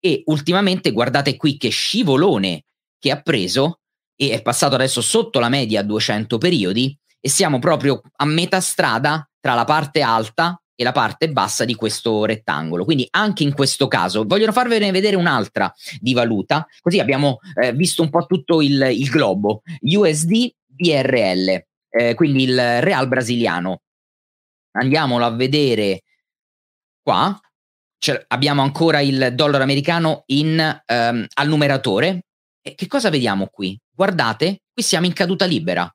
E 0.01 0.23
ultimamente 0.25 0.91
guardate 0.91 1.37
qui 1.37 1.55
che 1.55 1.69
scivolone 1.69 2.65
che 2.99 3.09
ha 3.09 3.21
preso 3.21 3.79
e 4.17 4.31
è 4.31 4.41
passato 4.41 4.75
adesso 4.75 4.99
sotto 4.99 5.39
la 5.39 5.47
media 5.47 5.79
a 5.79 5.83
200 5.83 6.37
periodi 6.37 6.98
e 7.19 7.29
siamo 7.29 7.59
proprio 7.59 8.01
a 8.17 8.25
metà 8.25 8.59
strada 8.59 9.27
tra 9.39 9.53
la 9.53 9.65
parte 9.65 10.01
alta 10.01 10.59
e 10.79 10.83
la 10.83 10.91
parte 10.93 11.29
bassa 11.29 11.65
di 11.65 11.75
questo 11.75 12.23
rettangolo. 12.23 12.85
Quindi 12.85 13.05
anche 13.11 13.43
in 13.43 13.53
questo 13.53 13.89
caso 13.89 14.23
voglio 14.25 14.49
farvene 14.53 14.91
vedere 14.91 15.17
un'altra 15.17 15.73
di 15.99 16.13
valuta, 16.13 16.65
così 16.79 16.99
abbiamo 16.99 17.39
eh, 17.61 17.73
visto 17.73 18.01
un 18.01 18.09
po' 18.09 18.25
tutto 18.25 18.61
il, 18.61 18.87
il 18.91 19.09
globo. 19.09 19.61
USD 19.81 20.53
BRL, 20.65 21.65
eh, 21.89 22.13
quindi 22.15 22.43
il 22.43 22.81
real 22.81 23.09
brasiliano. 23.09 23.81
Andiamolo 24.71 25.25
a 25.25 25.31
vedere 25.31 26.03
qua. 27.01 27.37
Cioè, 27.97 28.23
abbiamo 28.27 28.61
ancora 28.61 29.01
il 29.01 29.33
dollaro 29.35 29.63
americano 29.63 30.23
in, 30.27 30.81
ehm, 30.85 31.25
al 31.33 31.47
numeratore. 31.49 32.21
E 32.61 32.75
che 32.75 32.87
cosa 32.87 33.09
vediamo 33.09 33.47
qui? 33.47 33.77
Guardate, 33.91 34.61
qui 34.71 34.81
siamo 34.81 35.07
in 35.07 35.13
caduta 35.13 35.43
libera. 35.43 35.93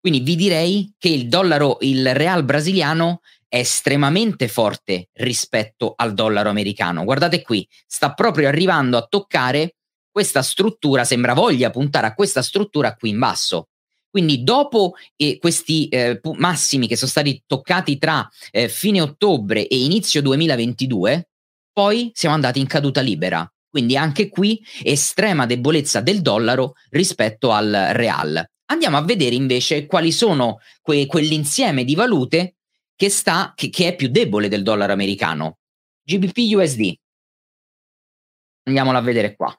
Quindi 0.00 0.20
vi 0.20 0.36
direi 0.36 0.94
che 0.96 1.08
il 1.08 1.28
dollaro, 1.28 1.78
il 1.80 2.14
real 2.14 2.44
brasiliano 2.44 3.20
è 3.48 3.58
estremamente 3.58 4.46
forte 4.46 5.08
rispetto 5.14 5.94
al 5.96 6.14
dollaro 6.14 6.50
americano. 6.50 7.04
Guardate 7.04 7.42
qui, 7.42 7.66
sta 7.86 8.12
proprio 8.12 8.48
arrivando 8.48 8.96
a 8.96 9.06
toccare 9.08 9.76
questa 10.10 10.42
struttura, 10.42 11.04
sembra 11.04 11.32
voglia 11.32 11.70
puntare 11.70 12.06
a 12.06 12.14
questa 12.14 12.42
struttura 12.42 12.94
qui 12.94 13.10
in 13.10 13.18
basso. 13.18 13.68
Quindi 14.10 14.42
dopo 14.42 14.94
eh, 15.16 15.38
questi 15.38 15.88
eh, 15.88 16.20
massimi 16.36 16.88
che 16.88 16.96
sono 16.96 17.10
stati 17.10 17.42
toccati 17.46 17.98
tra 17.98 18.28
eh, 18.50 18.68
fine 18.68 19.00
ottobre 19.00 19.66
e 19.66 19.78
inizio 19.78 20.22
2022, 20.22 21.28
poi 21.72 22.10
siamo 22.14 22.34
andati 22.34 22.58
in 22.58 22.66
caduta 22.66 23.00
libera. 23.00 23.50
Quindi 23.70 23.96
anche 23.96 24.28
qui 24.28 24.60
estrema 24.82 25.46
debolezza 25.46 26.00
del 26.00 26.22
dollaro 26.22 26.74
rispetto 26.90 27.52
al 27.52 27.90
real. 27.92 28.44
Andiamo 28.70 28.96
a 28.96 29.02
vedere 29.02 29.34
invece 29.34 29.86
quali 29.86 30.12
sono 30.12 30.60
que- 30.82 31.06
quell'insieme 31.06 31.84
di 31.84 31.94
valute 31.94 32.56
che, 32.94 33.08
sta, 33.08 33.52
che, 33.54 33.70
che 33.70 33.88
è 33.88 33.96
più 33.96 34.08
debole 34.08 34.48
del 34.48 34.62
dollaro 34.62 34.92
americano. 34.92 35.58
GBP 36.02 36.54
USD. 36.54 36.94
Andiamolo 38.64 38.98
a 38.98 39.02
vedere 39.02 39.36
qua. 39.36 39.56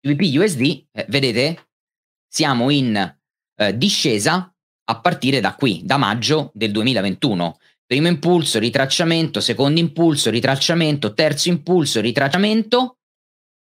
GBP 0.00 0.36
USD, 0.36 0.86
eh, 0.92 1.06
vedete, 1.08 1.68
siamo 2.26 2.70
in 2.70 2.96
eh, 3.56 3.76
discesa 3.76 4.52
a 4.84 5.00
partire 5.00 5.40
da 5.40 5.54
qui, 5.54 5.82
da 5.84 5.96
maggio 5.96 6.50
del 6.54 6.72
2021. 6.72 7.58
Primo 7.84 8.08
impulso, 8.08 8.58
ritracciamento, 8.58 9.40
secondo 9.40 9.78
impulso, 9.78 10.30
ritracciamento, 10.30 11.12
terzo 11.12 11.48
impulso, 11.48 12.00
ritracciamento, 12.00 12.98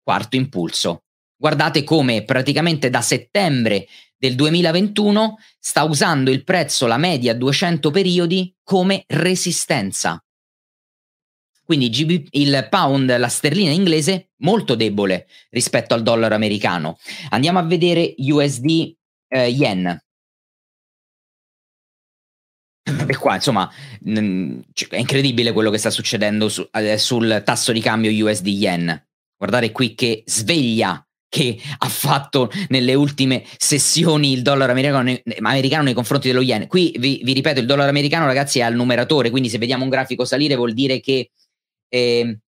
quarto 0.03 0.37
impulso. 0.37 1.05
Guardate 1.41 1.85
come 1.85 2.23
praticamente 2.25 2.91
da 2.91 3.01
settembre 3.01 3.87
del 4.19 4.35
2021 4.35 5.39
sta 5.59 5.85
usando 5.85 6.31
il 6.31 6.45
prezzo, 6.45 6.87
la 6.87 6.99
media 6.99 7.35
200 7.35 7.91
periodi, 7.91 8.55
come 8.63 9.05
resistenza. 9.07 10.23
Quindi 11.65 12.29
il 12.33 12.67
pound, 12.69 13.17
la 13.17 13.29
sterlina 13.29 13.71
inglese, 13.71 14.33
molto 14.41 14.75
debole 14.75 15.29
rispetto 15.49 15.95
al 15.95 16.03
dollaro 16.03 16.35
americano. 16.35 16.99
Andiamo 17.31 17.59
a 17.59 17.63
vedere 17.63 18.15
USD 18.19 18.95
eh, 19.29 19.49
yen. 19.49 19.99
E 22.85 23.17
qua, 23.17 23.37
insomma, 23.37 23.67
è 24.03 24.97
incredibile 24.99 25.53
quello 25.53 25.71
che 25.71 25.79
sta 25.79 25.89
succedendo 25.89 26.51
su, 26.51 26.69
eh, 26.71 26.99
sul 26.99 27.41
tasso 27.47 27.73
di 27.73 27.81
cambio 27.81 28.27
USD 28.27 28.49
yen. 28.49 29.07
Guardate 29.39 29.73
qui 29.73 29.95
che 29.95 30.23
sveglia 30.27 31.03
che 31.31 31.57
ha 31.79 31.89
fatto 31.89 32.51
nelle 32.69 32.93
ultime 32.95 33.45
sessioni 33.57 34.33
il 34.33 34.43
dollaro 34.43 34.73
americano, 34.73 35.17
americano 35.39 35.85
nei 35.85 35.95
confronti 35.95 36.27
dello 36.29 36.43
yen. 36.43 36.67
Qui 36.67 36.95
vi, 36.99 37.21
vi, 37.23 37.33
ripeto, 37.33 37.61
il 37.61 37.67
dollaro 37.67 37.89
americano, 37.89 38.27
ragazzi, 38.27 38.59
è 38.59 38.63
al 38.63 38.75
numeratore, 38.75 39.31
quindi 39.31 39.49
se 39.49 39.57
vediamo 39.57 39.85
un 39.85 39.91
grafico 39.91 40.25
salire 40.25 40.57
vuol 40.57 40.75
dire 40.75 40.99
che, 40.99 41.31
eh, 41.89 42.39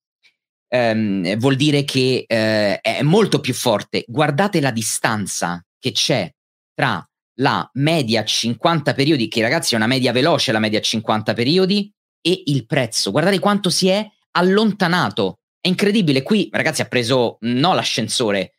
ehm, 0.69 1.37
vuol 1.37 1.57
dire 1.57 1.85
che 1.85 2.25
eh, 2.27 2.81
è 2.81 3.03
molto 3.03 3.41
più 3.41 3.55
forte. 3.55 4.05
Guardate 4.09 4.61
la 4.61 4.73
distanza 4.73 5.65
che 5.79 5.93
c'è 5.93 6.29
tra 6.75 7.09
la 7.37 7.69
media 7.75 8.25
50 8.25 8.95
periodi, 8.95 9.29
che 9.29 9.43
ragazzi 9.43 9.75
è 9.75 9.77
una 9.77 9.87
media 9.87 10.11
veloce 10.11 10.51
la 10.51 10.59
media 10.59 10.81
50 10.81 11.35
periodi, 11.35 11.91
e 12.21 12.43
il 12.47 12.67
prezzo. 12.67 13.13
Guardate 13.13 13.39
quanto 13.39 13.71
si 13.71 13.89
è 13.89 14.05
allontanato. 14.33 15.39
È 15.61 15.69
incredibile. 15.69 16.23
Qui, 16.23 16.49
ragazzi, 16.51 16.83
ha 16.83 16.87
preso 16.87 17.37
no 17.43 17.75
l'ascensore, 17.75 18.55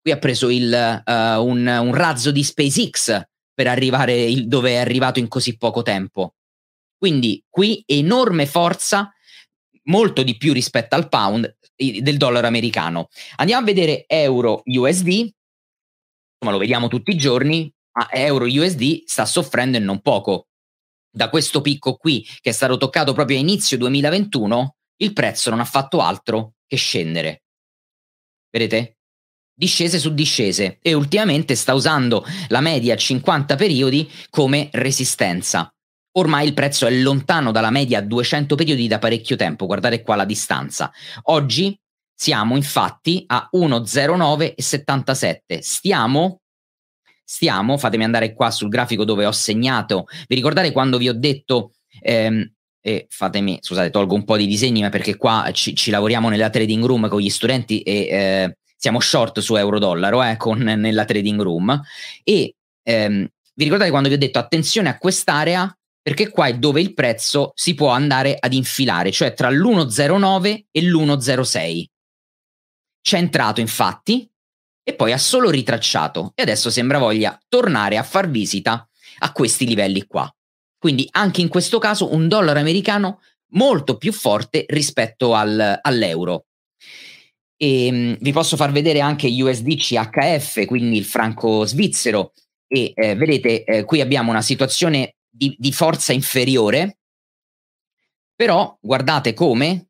qui 0.00 0.10
ha 0.12 0.18
preso 0.18 0.48
il, 0.48 1.02
uh, 1.04 1.10
un, 1.12 1.66
un, 1.66 1.94
razzo 1.94 2.30
di 2.30 2.42
SpaceX 2.42 3.22
per 3.52 3.66
arrivare 3.66 4.22
il, 4.22 4.46
dove 4.46 4.70
è 4.72 4.76
arrivato 4.76 5.18
in 5.18 5.28
così 5.28 5.56
poco 5.56 5.82
tempo. 5.82 6.34
Quindi 6.96 7.42
qui 7.48 7.82
enorme 7.86 8.46
forza, 8.46 9.12
molto 9.84 10.22
di 10.22 10.36
più 10.36 10.52
rispetto 10.52 10.94
al 10.94 11.08
pound 11.08 11.56
del 11.74 12.16
dollaro 12.16 12.46
americano. 12.46 13.08
Andiamo 13.36 13.62
a 13.62 13.64
vedere 13.64 14.04
euro 14.06 14.62
USD, 14.64 15.06
insomma 15.08 16.52
lo 16.52 16.58
vediamo 16.58 16.88
tutti 16.88 17.12
i 17.12 17.16
giorni, 17.18 17.72
ma 17.92 18.10
euro 18.10 18.46
USD 18.46 19.04
sta 19.06 19.24
soffrendo 19.24 19.76
e 19.76 19.80
non 19.80 20.00
poco. 20.00 20.48
Da 21.10 21.30
questo 21.30 21.60
picco 21.60 21.96
qui, 21.96 22.22
che 22.40 22.50
è 22.50 22.52
stato 22.52 22.76
toccato 22.76 23.12
proprio 23.12 23.38
a 23.38 23.40
inizio 23.40 23.78
2021, 23.78 24.76
il 25.00 25.12
prezzo 25.12 25.50
non 25.50 25.60
ha 25.60 25.64
fatto 25.64 26.00
altro 26.00 26.54
che 26.66 26.76
scendere. 26.76 27.42
Vedete? 28.50 28.97
Discese 29.58 29.98
su 29.98 30.14
discese 30.14 30.78
e 30.80 30.94
ultimamente 30.94 31.56
sta 31.56 31.74
usando 31.74 32.24
la 32.46 32.60
media 32.60 32.94
50 32.94 33.56
periodi 33.56 34.08
come 34.30 34.68
resistenza. 34.70 35.68
Ormai 36.12 36.46
il 36.46 36.54
prezzo 36.54 36.86
è 36.86 36.92
lontano 36.92 37.50
dalla 37.50 37.70
media 37.70 38.00
200 38.00 38.54
periodi 38.54 38.86
da 38.86 39.00
parecchio 39.00 39.34
tempo, 39.34 39.66
guardate 39.66 40.02
qua 40.02 40.14
la 40.14 40.24
distanza. 40.24 40.92
Oggi 41.24 41.76
siamo 42.14 42.54
infatti 42.54 43.24
a 43.26 43.50
1,0977. 43.52 45.58
Stiamo 45.58 46.42
stiamo, 47.24 47.78
fatemi 47.78 48.04
andare 48.04 48.34
qua 48.34 48.52
sul 48.52 48.68
grafico 48.68 49.04
dove 49.04 49.26
ho 49.26 49.32
segnato, 49.32 50.06
vi 50.28 50.36
ricordate 50.36 50.70
quando 50.70 50.98
vi 50.98 51.08
ho 51.08 51.14
detto, 51.14 51.72
ehm, 52.00 52.48
e 52.80 53.06
fatemi, 53.10 53.58
scusate, 53.60 53.90
tolgo 53.90 54.14
un 54.14 54.22
po' 54.24 54.36
di 54.36 54.46
disegni, 54.46 54.82
ma 54.82 54.88
perché 54.88 55.16
qua 55.16 55.50
ci, 55.52 55.74
ci 55.74 55.90
lavoriamo 55.90 56.28
nella 56.28 56.48
trading 56.48 56.84
room 56.84 57.08
con 57.08 57.20
gli 57.20 57.28
studenti 57.28 57.82
e 57.82 58.06
eh, 58.08 58.56
siamo 58.78 59.00
short 59.00 59.40
su 59.40 59.56
euro-dollaro 59.56 60.22
eh, 60.22 60.36
con, 60.36 60.58
nella 60.58 61.04
trading 61.04 61.40
room, 61.42 61.82
e 62.22 62.54
ehm, 62.82 63.26
vi 63.54 63.64
ricordate 63.64 63.90
quando 63.90 64.08
vi 64.08 64.14
ho 64.14 64.18
detto 64.18 64.38
attenzione 64.38 64.88
a 64.88 64.96
quest'area 64.96 65.70
perché 66.00 66.30
qua 66.30 66.46
è 66.46 66.56
dove 66.56 66.80
il 66.80 66.94
prezzo 66.94 67.50
si 67.54 67.74
può 67.74 67.88
andare 67.88 68.36
ad 68.38 68.54
infilare, 68.54 69.10
cioè 69.10 69.34
tra 69.34 69.50
l'1,09 69.50 70.64
e 70.70 70.82
l'1,06. 70.82 71.84
C'è 73.02 73.18
entrato 73.18 73.60
infatti, 73.60 74.30
e 74.88 74.94
poi 74.94 75.12
ha 75.12 75.18
solo 75.18 75.50
ritracciato 75.50 76.32
e 76.34 76.40
adesso 76.40 76.70
sembra 76.70 76.96
voglia 76.96 77.38
tornare 77.46 77.98
a 77.98 78.02
far 78.02 78.30
visita 78.30 78.88
a 79.18 79.32
questi 79.32 79.66
livelli 79.66 80.06
qua. 80.06 80.34
Quindi 80.78 81.06
anche 81.10 81.42
in 81.42 81.48
questo 81.48 81.78
caso 81.78 82.14
un 82.14 82.26
dollaro 82.26 82.58
americano 82.58 83.20
molto 83.50 83.98
più 83.98 84.14
forte 84.14 84.64
rispetto 84.66 85.34
al, 85.34 85.78
all'euro. 85.82 86.46
E, 87.60 87.86
ehm, 87.86 88.16
vi 88.20 88.32
posso 88.32 88.56
far 88.56 88.72
vedere 88.72 89.00
anche 89.00 89.28
USD 89.28 89.76
CHF, 89.76 90.64
quindi 90.64 90.96
il 90.96 91.04
franco 91.04 91.66
svizzero, 91.66 92.32
e 92.66 92.92
eh, 92.94 93.14
vedete 93.16 93.64
eh, 93.64 93.84
qui 93.84 94.00
abbiamo 94.00 94.30
una 94.30 94.42
situazione 94.42 95.16
di, 95.28 95.54
di 95.58 95.72
forza 95.72 96.12
inferiore, 96.12 96.98
però 98.34 98.78
guardate 98.80 99.34
come 99.34 99.87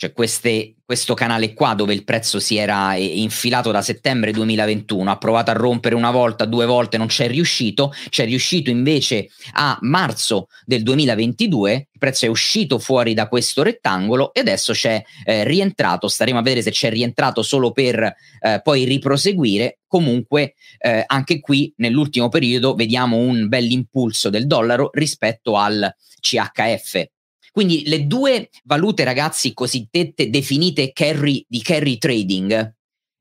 cioè 0.00 0.14
queste, 0.14 0.76
questo 0.82 1.12
canale 1.12 1.52
qua 1.52 1.74
dove 1.74 1.92
il 1.92 2.04
prezzo 2.04 2.40
si 2.40 2.56
era 2.56 2.94
infilato 2.94 3.70
da 3.70 3.82
settembre 3.82 4.32
2021, 4.32 5.10
ha 5.10 5.18
provato 5.18 5.50
a 5.50 5.52
rompere 5.54 5.94
una 5.94 6.10
volta, 6.10 6.46
due 6.46 6.64
volte, 6.64 6.96
non 6.96 7.06
c'è 7.06 7.28
riuscito, 7.28 7.92
c'è 8.08 8.24
riuscito 8.24 8.70
invece 8.70 9.28
a 9.52 9.76
marzo 9.82 10.46
del 10.64 10.82
2022, 10.84 11.72
il 11.74 11.98
prezzo 11.98 12.24
è 12.24 12.28
uscito 12.30 12.78
fuori 12.78 13.12
da 13.12 13.28
questo 13.28 13.62
rettangolo 13.62 14.32
e 14.32 14.40
adesso 14.40 14.72
c'è 14.72 15.02
eh, 15.22 15.44
rientrato, 15.44 16.08
staremo 16.08 16.38
a 16.38 16.42
vedere 16.42 16.62
se 16.62 16.70
c'è 16.70 16.88
rientrato 16.88 17.42
solo 17.42 17.70
per 17.70 18.02
eh, 18.40 18.60
poi 18.62 18.84
riproseguire, 18.84 19.80
comunque 19.86 20.54
eh, 20.78 21.04
anche 21.06 21.40
qui 21.40 21.74
nell'ultimo 21.76 22.30
periodo 22.30 22.74
vediamo 22.74 23.18
un 23.18 23.48
bell'impulso 23.48 24.30
del 24.30 24.46
dollaro 24.46 24.88
rispetto 24.94 25.58
al 25.58 25.94
CHF 26.20 27.06
quindi 27.52 27.82
le 27.86 28.06
due 28.06 28.50
valute, 28.64 29.04
ragazzi, 29.04 29.52
cosiddette 29.52 30.30
definite 30.30 30.92
carry, 30.92 31.44
di 31.48 31.62
carry 31.62 31.98
trading, 31.98 32.74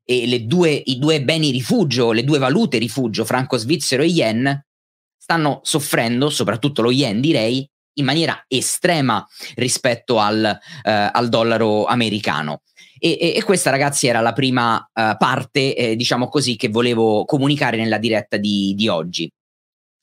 e 0.09 0.45
due, 0.45 0.71
i 0.71 0.97
due 0.97 1.21
beni 1.23 1.51
rifugio, 1.51 2.11
le 2.11 2.23
due 2.23 2.39
valute 2.39 2.79
rifugio, 2.79 3.25
franco 3.25 3.57
svizzero 3.57 4.01
e 4.01 4.07
yen, 4.07 4.65
stanno 5.15 5.59
soffrendo, 5.63 6.31
soprattutto 6.31 6.81
lo 6.81 6.89
yen 6.89 7.21
direi, 7.21 7.69
in 7.99 8.05
maniera 8.05 8.43
estrema 8.47 9.23
rispetto 9.55 10.17
al, 10.17 10.43
eh, 10.83 10.91
al 10.91 11.29
dollaro 11.29 11.85
americano. 11.85 12.61
E, 12.97 13.17
e, 13.19 13.33
e, 13.35 13.43
questa, 13.43 13.69
ragazzi, 13.69 14.07
era 14.07 14.19
la 14.19 14.33
prima 14.33 14.77
uh, 14.77 15.15
parte, 15.17 15.75
eh, 15.75 15.95
diciamo 15.95 16.27
così, 16.27 16.55
che 16.55 16.69
volevo 16.69 17.23
comunicare 17.25 17.77
nella 17.77 17.97
diretta 17.97 18.37
di, 18.37 18.73
di 18.75 18.87
oggi. 18.87 19.31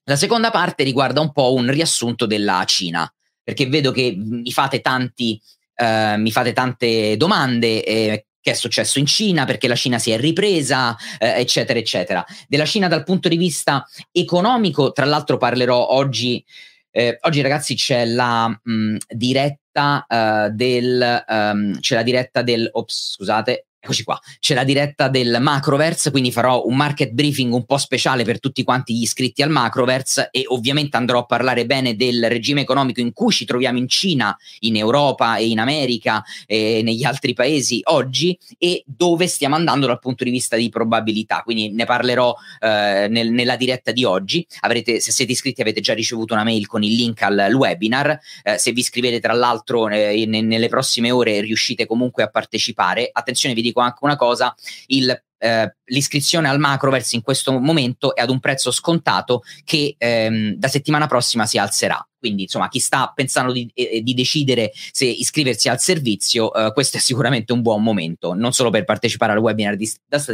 La 0.04 0.16
seconda 0.16 0.50
parte 0.50 0.84
riguarda 0.84 1.20
un 1.20 1.32
po' 1.32 1.52
un 1.52 1.68
riassunto 1.68 2.26
della 2.26 2.62
Cina 2.64 3.10
perché 3.46 3.68
vedo 3.68 3.92
che 3.92 4.12
mi 4.18 4.50
fate, 4.50 4.80
tanti, 4.80 5.40
eh, 5.76 6.16
mi 6.16 6.32
fate 6.32 6.52
tante 6.52 7.16
domande. 7.16 7.84
Eh, 7.84 8.26
che 8.46 8.52
è 8.52 8.54
successo 8.54 9.00
in 9.00 9.06
Cina, 9.06 9.44
perché 9.44 9.66
la 9.66 9.74
Cina 9.74 9.98
si 9.98 10.12
è 10.12 10.18
ripresa, 10.18 10.96
eh, 11.18 11.40
eccetera, 11.40 11.80
eccetera. 11.80 12.24
Della 12.46 12.64
Cina 12.64 12.86
dal 12.86 13.02
punto 13.02 13.28
di 13.28 13.36
vista 13.36 13.84
economico, 14.12 14.92
tra 14.92 15.04
l'altro 15.04 15.36
parlerò 15.36 15.88
oggi, 15.88 16.44
eh, 16.92 17.18
oggi 17.22 17.40
ragazzi 17.40 17.74
c'è 17.74 18.04
la 18.04 18.46
mh, 18.46 18.96
diretta 19.08 20.06
uh, 20.08 20.54
del, 20.54 21.24
um, 21.26 21.80
c'è 21.80 21.96
la 21.96 22.04
diretta 22.04 22.42
del, 22.42 22.68
ops, 22.70 23.14
scusate, 23.14 23.65
Eccoci 23.86 24.02
qua, 24.02 24.20
c'è 24.40 24.54
la 24.54 24.64
diretta 24.64 25.06
del 25.06 25.36
Macroverse, 25.38 26.10
quindi 26.10 26.32
farò 26.32 26.64
un 26.66 26.74
market 26.74 27.12
briefing 27.12 27.52
un 27.52 27.64
po' 27.64 27.76
speciale 27.76 28.24
per 28.24 28.40
tutti 28.40 28.64
quanti 28.64 28.96
gli 28.96 29.02
iscritti 29.02 29.42
al 29.42 29.50
Macroverse 29.50 30.30
e 30.32 30.42
ovviamente 30.48 30.96
andrò 30.96 31.20
a 31.20 31.24
parlare 31.24 31.66
bene 31.66 31.94
del 31.94 32.28
regime 32.28 32.62
economico 32.62 32.98
in 32.98 33.12
cui 33.12 33.30
ci 33.30 33.44
troviamo 33.44 33.78
in 33.78 33.86
Cina, 33.86 34.36
in 34.60 34.74
Europa 34.74 35.36
e 35.36 35.46
in 35.46 35.60
America 35.60 36.20
e 36.46 36.80
negli 36.82 37.04
altri 37.04 37.32
paesi 37.32 37.80
oggi 37.84 38.36
e 38.58 38.82
dove 38.84 39.28
stiamo 39.28 39.54
andando 39.54 39.86
dal 39.86 40.00
punto 40.00 40.24
di 40.24 40.30
vista 40.30 40.56
di 40.56 40.68
probabilità. 40.68 41.42
Quindi 41.44 41.70
ne 41.70 41.84
parlerò 41.84 42.34
eh, 42.58 43.06
nel, 43.08 43.30
nella 43.30 43.54
diretta 43.54 43.92
di 43.92 44.02
oggi. 44.02 44.44
Avrete, 44.62 44.98
se 44.98 45.12
siete 45.12 45.30
iscritti 45.30 45.60
avete 45.60 45.80
già 45.80 45.94
ricevuto 45.94 46.34
una 46.34 46.42
mail 46.42 46.66
con 46.66 46.82
il 46.82 46.92
link 46.92 47.22
al, 47.22 47.52
webinar. 47.54 48.18
Eh, 48.42 48.58
se 48.58 48.72
vi 48.72 48.80
iscrivete 48.80 49.20
tra 49.20 49.32
l'altro 49.32 49.88
eh, 49.88 50.26
nelle 50.26 50.68
prossime 50.68 51.12
ore 51.12 51.40
riuscite 51.40 51.86
comunque 51.86 52.24
a 52.24 52.26
partecipare. 52.26 53.10
Attenzione, 53.12 53.54
vi 53.54 53.62
dico 53.62 53.74
dico 53.76 53.80
anche 53.80 53.98
una 54.00 54.16
cosa, 54.16 54.54
il 54.86 55.20
eh, 55.38 55.76
l'iscrizione 55.84 56.48
al 56.48 56.58
Macroverse 56.58 57.14
in 57.14 57.20
questo 57.20 57.52
momento 57.60 58.14
è 58.14 58.22
ad 58.22 58.30
un 58.30 58.40
prezzo 58.40 58.70
scontato 58.70 59.42
che 59.64 59.94
ehm, 59.98 60.54
da 60.54 60.66
settimana 60.66 61.06
prossima 61.06 61.44
si 61.44 61.58
alzerà. 61.58 62.04
Quindi, 62.18 62.44
insomma, 62.44 62.68
chi 62.68 62.78
sta 62.78 63.12
pensando 63.14 63.52
di, 63.52 63.70
eh, 63.74 64.00
di 64.00 64.14
decidere 64.14 64.72
se 64.92 65.04
iscriversi 65.04 65.68
al 65.68 65.78
servizio, 65.78 66.52
eh, 66.54 66.72
questo 66.72 66.96
è 66.96 67.00
sicuramente 67.00 67.52
un 67.52 67.60
buon 67.60 67.82
momento, 67.82 68.32
non 68.32 68.52
solo 68.52 68.70
per 68.70 68.84
partecipare 68.84 69.32
al 69.32 69.38
webinar 69.38 69.76
di, 69.76 69.88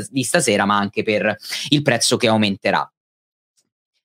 di 0.08 0.22
stasera, 0.22 0.64
ma 0.64 0.78
anche 0.78 1.02
per 1.02 1.36
il 1.70 1.82
prezzo 1.82 2.16
che 2.16 2.28
aumenterà. 2.28 2.88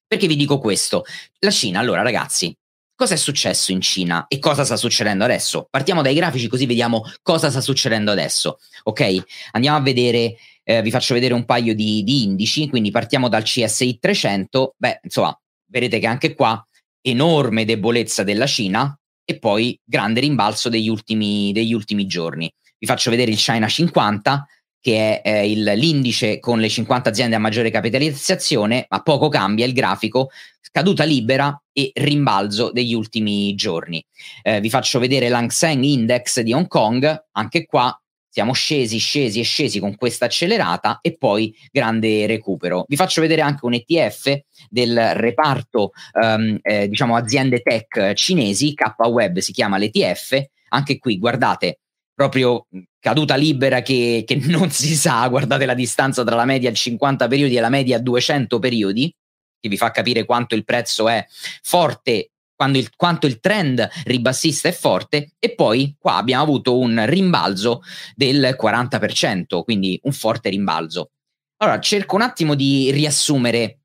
Perché 0.08 0.26
vi 0.26 0.36
dico 0.36 0.58
questo? 0.58 1.06
La 1.40 1.52
Cina, 1.52 1.80
allora, 1.80 2.02
ragazzi, 2.02 2.54
Cosa 2.98 3.14
è 3.14 3.18
successo 3.18 3.72
in 3.72 3.80
Cina 3.80 4.26
e 4.28 4.40
cosa 4.40 4.66
sta 4.66 4.76
succedendo 4.76 5.24
adesso? 5.24 5.68
Partiamo 5.70 6.02
dai 6.02 6.16
grafici 6.16 6.48
così 6.48 6.66
vediamo 6.66 7.04
cosa 7.22 7.52
sta 7.52 7.62
succedendo 7.62 8.10
adesso. 8.10 8.58
Ok? 8.86 9.24
Andiamo 9.52 9.78
a 9.78 9.82
vedere, 9.82 10.36
eh, 10.64 10.82
vi 10.82 10.90
faccio 10.90 11.14
vedere 11.14 11.36
un 11.36 11.46
paio 11.46 11.76
di, 11.76 12.02
di, 12.04 12.24
indici, 12.24 12.68
quindi 12.68 12.90
partiamo 12.90 13.30
dal 13.30 13.44
CSI 13.44 14.00
300. 14.00 14.74
Beh, 14.76 15.02
insomma, 15.04 15.40
vedete 15.70 16.00
che 16.00 16.08
anche 16.08 16.34
qua 16.34 16.60
enorme 17.00 17.66
debolezza 17.66 18.24
della 18.24 18.48
Cina 18.48 19.00
e 19.24 19.38
poi 19.38 19.80
grande 19.84 20.20
rimbalzo 20.22 20.68
degli 20.68 20.90
ultimi, 20.90 21.52
degli 21.52 21.74
ultimi 21.74 22.08
giorni. 22.08 22.52
Vi 22.80 22.88
faccio 22.88 23.12
vedere 23.12 23.30
il 23.30 23.38
China 23.38 23.68
50 23.68 24.44
che 24.88 25.20
è 25.20 25.30
eh, 25.30 25.52
il, 25.52 25.64
l'indice 25.64 26.40
con 26.40 26.62
le 26.62 26.70
50 26.70 27.10
aziende 27.10 27.36
a 27.36 27.40
maggiore 27.40 27.70
capitalizzazione, 27.70 28.86
ma 28.88 29.02
poco 29.02 29.28
cambia 29.28 29.66
il 29.66 29.74
grafico, 29.74 30.30
caduta 30.72 31.04
libera 31.04 31.62
e 31.74 31.92
rimbalzo 31.94 32.72
degli 32.72 32.94
ultimi 32.94 33.54
giorni. 33.56 34.02
Eh, 34.42 34.62
vi 34.62 34.70
faccio 34.70 35.00
vedere 35.00 35.28
l'Hang 35.28 35.50
Seng 35.50 35.84
Index 35.84 36.40
di 36.40 36.54
Hong 36.54 36.68
Kong, 36.68 37.26
anche 37.34 37.66
qua 37.66 38.02
siamo 38.30 38.54
scesi, 38.54 38.98
scesi 38.98 39.42
e 39.42 39.44
scesi 39.44 39.82
con 39.82 39.98
questa 39.98 40.24
accelerata 40.24 41.00
e 41.02 41.18
poi 41.18 41.54
grande 41.70 42.26
recupero. 42.26 42.86
Vi 42.88 42.96
faccio 42.96 43.20
vedere 43.20 43.42
anche 43.42 43.66
un 43.66 43.74
ETF 43.74 44.40
del 44.70 45.16
reparto, 45.16 45.92
um, 46.14 46.58
eh, 46.62 46.88
diciamo, 46.88 47.18
aziende 47.18 47.60
tech 47.60 48.14
cinesi, 48.14 48.74
K-Web 48.74 49.40
si 49.40 49.52
chiama 49.52 49.78
l'ETF, 49.78 50.42
anche 50.70 50.98
qui 50.98 51.18
guardate 51.18 51.80
proprio 52.18 52.66
caduta 53.00 53.36
libera 53.36 53.84
che, 53.84 54.24
che, 54.26 54.36
non 54.50 54.72
si 54.72 54.96
sa, 54.96 55.28
guardate 55.28 55.68
la 55.68 55.76
distanza 55.76 56.24
tra 56.24 56.36
la 56.36 56.46
media 56.46 56.74
50 56.74 57.28
periodi 57.28 57.56
e 57.56 57.60
la 57.60 57.70
media 57.70 58.00
200 58.00 58.58
periodi, 58.58 59.14
che 59.60 59.70
vi 59.70 59.78
fa 59.78 59.92
capire 59.92 60.26
quanto 60.26 60.56
il 60.56 60.64
prezzo 60.64 61.08
è 61.08 61.24
forte 61.62 62.32
il, 62.74 62.90
quanto 62.96 63.28
il 63.28 63.40
trend 63.40 63.88
ribassista 64.06 64.68
è 64.68 64.72
forte 64.72 65.34
e 65.38 65.54
poi 65.54 65.96
qua 66.00 66.16
abbiamo 66.16 66.42
avuto 66.42 66.80
un 66.80 67.06
rimbalzo 67.06 67.84
del 68.16 68.58
40%, 68.60 69.62
quindi 69.64 70.00
un 70.04 70.12
forte 70.12 70.50
rimbalzo. 70.50 71.12
Allora, 71.58 71.80
cerco 71.80 72.16
un 72.16 72.24
attimo 72.24 72.56
di 72.56 72.90
riassumere 72.90 73.82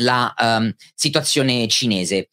la 0.00 0.32
um, 0.38 0.72
situazione 0.94 1.68
cinese. 1.68 2.30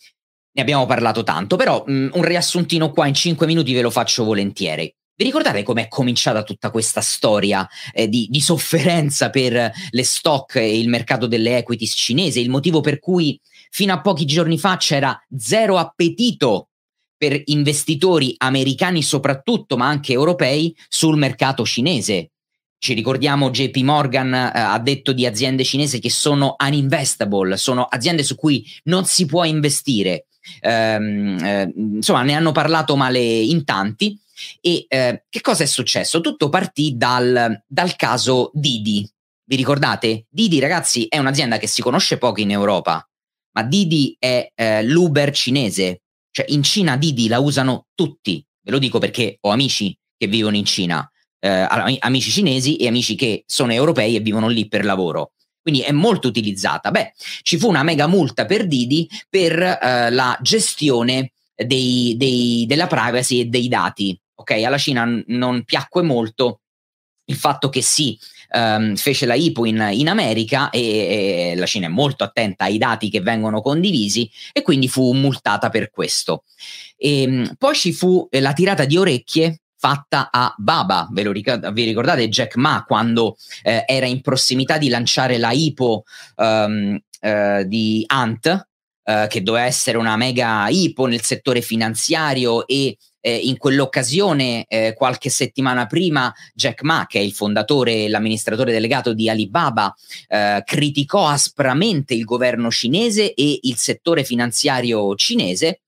Ne 0.54 0.62
abbiamo 0.62 0.86
parlato 0.86 1.24
tanto, 1.24 1.58
però 1.58 1.84
um, 1.86 2.12
un 2.14 2.24
riassuntino 2.24 2.92
qua 2.92 3.08
in 3.08 3.14
5 3.14 3.46
minuti 3.46 3.74
ve 3.74 3.82
lo 3.82 3.90
faccio 3.90 4.24
volentieri. 4.24 4.94
Vi 5.20 5.24
ricordate 5.24 5.64
com'è 5.64 5.88
cominciata 5.88 6.44
tutta 6.44 6.70
questa 6.70 7.02
storia 7.02 7.68
eh, 7.92 8.08
di, 8.08 8.28
di, 8.30 8.40
sofferenza 8.40 9.32
per 9.32 9.72
le 9.90 10.04
stock 10.04 10.58
e 10.58 10.78
il 10.78 10.90
mercato 10.90 11.26
delle 11.26 11.58
equities 11.58 11.96
cinese? 11.96 12.40
Il 12.40 12.52
motivo 12.52 12.82
per 12.82 13.00
cui 13.00 13.40
fino 13.72 13.94
a 13.94 14.02
pochi 14.02 14.26
giorni 14.26 14.60
fa 14.60 14.78
c'era 14.78 15.20
zero 15.36 15.80
appetito 15.80 16.68
per 17.18 17.42
investitori 17.46 18.36
americani 18.38 19.02
soprattutto, 19.02 19.76
ma 19.76 19.88
anche 19.88 20.14
europei, 20.14 20.76
sul 20.88 21.18
mercato 21.18 21.66
cinese. 21.66 22.30
Ci 22.78 22.94
ricordiamo 22.94 23.50
JP 23.50 23.78
Morgan 23.78 24.32
eh, 24.36 24.52
ha 24.54 24.78
detto 24.78 25.14
di 25.14 25.26
aziende 25.26 25.64
cinesi 25.64 26.00
che 26.00 26.12
sono 26.12 26.56
uninvestable, 26.64 27.58
sono 27.58 27.86
aziende 27.86 28.22
su 28.22 28.36
cui 28.36 28.64
non 28.84 29.06
si 29.06 29.26
può 29.26 29.46
investire. 29.46 30.28
Ehm, 30.62 31.44
eh, 31.44 31.74
insomma, 31.76 32.22
ne 32.22 32.34
hanno 32.34 32.52
parlato 32.52 32.96
male 32.96 33.20
in 33.20 33.66
tanti. 33.66 34.16
E 34.62 34.86
eh, 34.88 35.24
che 35.30 35.42
cosa 35.42 35.64
è 35.64 35.68
successo? 35.68 36.22
Tutto 36.22 36.50
partì 36.50 36.96
dal, 36.96 37.64
dal 37.66 37.96
caso 37.96 38.52
Didi. 38.54 39.10
Vi 39.44 39.56
ricordate? 39.56 40.26
Didi, 40.30 40.60
ragazzi, 40.60 41.06
è 41.08 41.18
un'azienda 41.18 41.58
che 41.58 41.68
si 41.68 41.82
conosce 41.82 42.18
poco 42.18 42.42
in 42.42 42.52
Europa, 42.52 43.08
ma 43.54 43.64
Didi 43.64 44.16
è 44.20 44.52
eh, 44.54 44.84
l'Uber 44.84 45.32
cinese. 45.32 46.02
Cioè, 46.32 46.46
in 46.50 46.64
Cina 46.64 46.98
Didi 46.98 47.28
la 47.28 47.40
usano 47.40 47.88
tutti. 47.96 48.46
Ve 48.62 48.72
lo 48.72 48.80
dico 48.80 49.00
perché 49.00 49.38
ho 49.42 49.50
amici 49.50 49.98
che 50.18 50.28
vivono 50.28 50.56
in 50.56 50.66
Cina 50.66 51.10
eh, 51.40 51.98
amici 52.00 52.32
cinesi 52.32 52.78
e 52.78 52.88
amici 52.88 53.16
che 53.16 53.44
sono 53.46 53.72
europei 53.72 54.16
e 54.16 54.20
vivono 54.20 54.48
lì 54.48 54.68
per 54.68 54.86
lavoro. 54.86 55.34
Quindi 55.62 55.82
è 55.82 55.92
molto 55.92 56.28
utilizzata. 56.28 56.92
Beh, 56.92 57.14
ci 57.42 57.58
fu 57.58 57.68
una 57.68 57.84
mega 57.84 58.08
multa 58.08 58.46
per 58.46 58.68
Didi 58.68 59.08
per 59.30 59.62
eh, 59.62 60.10
la 60.10 60.38
gestione 60.42 61.34
dei, 61.54 62.16
dei, 62.18 62.66
della 62.68 62.88
privacy 62.88 63.42
e 63.42 63.46
dei 63.46 63.68
dati. 63.68 64.18
Ok, 64.40 64.52
alla 64.52 64.78
Cina 64.78 65.08
non 65.28 65.64
piacque 65.64 66.04
molto 66.04 66.62
il 67.30 67.36
fatto 67.36 67.70
che 67.70 67.82
sì, 67.82 68.18
um, 68.54 68.96
fece 68.96 69.26
la 69.26 69.34
IPO 69.34 69.66
in, 69.66 69.90
in 69.92 70.08
America 70.08 70.70
e, 70.70 71.52
e, 71.52 71.56
la 71.56 71.66
Cina 71.66 71.88
è 71.88 71.90
molto 71.90 72.24
attenta 72.24 72.66
ai 72.66 72.78
dati 72.78 73.10
che 73.10 73.22
vengono 73.22 73.62
condivisi 73.62 74.30
e 74.54 74.62
quindi 74.62 74.88
fu 74.88 75.12
multata 75.14 75.70
per 75.70 75.90
questo. 75.90 76.44
E, 76.96 77.22
ehm, 77.24 77.56
poi 77.58 77.76
ci 77.76 77.92
fu 77.92 78.28
la 78.32 78.54
tirata 78.54 78.86
di 78.86 78.96
orecchie 78.96 79.62
fatta 79.76 80.30
a 80.32 80.54
Baba. 80.58 81.08
Ve 81.12 81.24
lo 81.24 81.32
ricorda, 81.32 81.72
vi 81.72 81.84
ricordate 81.84 82.30
Jack 82.30 82.56
Ma 82.56 82.84
quando 82.86 83.38
eh, 83.64 83.84
era 83.86 84.06
in 84.06 84.22
prossimità 84.22 84.78
di 84.78 84.90
lanciare 84.90 85.38
la 85.38 85.52
IPO 85.52 86.04
um, 86.38 87.00
uh, 87.22 87.64
di 87.64 88.04
Ant, 88.08 88.68
uh, 89.08 89.28
che 89.28 89.42
doveva 89.42 89.66
essere 89.66 89.98
una 89.98 90.16
mega 90.16 90.68
IPO 90.70 91.06
nel 91.08 91.24
settore 91.24 91.62
finanziario 91.62 92.68
e 92.68 92.98
eh, 93.28 93.36
in 93.36 93.58
quell'occasione, 93.58 94.66
eh, 94.68 94.94
qualche 94.96 95.30
settimana 95.30 95.86
prima, 95.86 96.34
Jack 96.54 96.84
Ma, 96.84 97.06
che 97.08 97.20
è 97.20 97.22
il 97.22 97.34
fondatore 97.34 98.06
e 98.06 98.10
l'amministratore 98.10 98.72
delegato 98.72 99.14
di 99.14 99.30
Alibaba, 99.30 99.94
eh, 100.30 100.62
criticò 100.66 101.28
aspramente 101.28 102.14
il 102.14 102.24
governo 102.24 102.72
cinese 102.72 103.34
e 103.34 103.60
il 103.64 103.76
settore 103.76 104.24
finanziario 104.24 105.14
cinese 105.16 105.82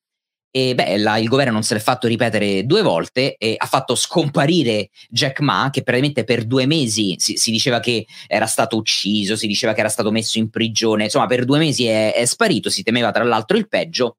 e 0.51 0.73
beh, 0.73 0.97
la, 0.97 1.17
il 1.17 1.27
governo 1.27 1.53
non 1.53 1.63
se 1.63 1.75
l'è 1.75 1.79
fatto 1.79 2.07
ripetere 2.07 2.65
due 2.65 2.81
volte 2.81 3.35
e 3.37 3.53
ha 3.55 3.65
fatto 3.67 3.93
scomparire 3.93 4.89
Jack 5.07 5.41
Ma, 5.41 5.69
che 5.71 5.83
praticamente 5.83 6.23
per 6.23 6.45
due 6.45 6.65
mesi 6.65 7.15
si, 7.19 7.37
si, 7.37 7.51
diceva 7.51 7.79
che 7.79 8.07
era 8.27 8.47
stato 8.47 8.75
ucciso, 8.75 9.35
si 9.35 9.45
diceva 9.45 9.73
che 9.73 9.81
era 9.81 9.89
stato 9.89 10.11
messo 10.11 10.39
in 10.39 10.49
prigione, 10.49 11.03
insomma, 11.03 11.27
per 11.27 11.45
due 11.45 11.59
mesi 11.59 11.85
è, 11.85 12.13
è 12.13 12.25
sparito, 12.25 12.69
si 12.69 12.81
temeva 12.81 13.11
tra 13.11 13.23
l'altro 13.23 13.57
il 13.57 13.67
peggio. 13.67 14.17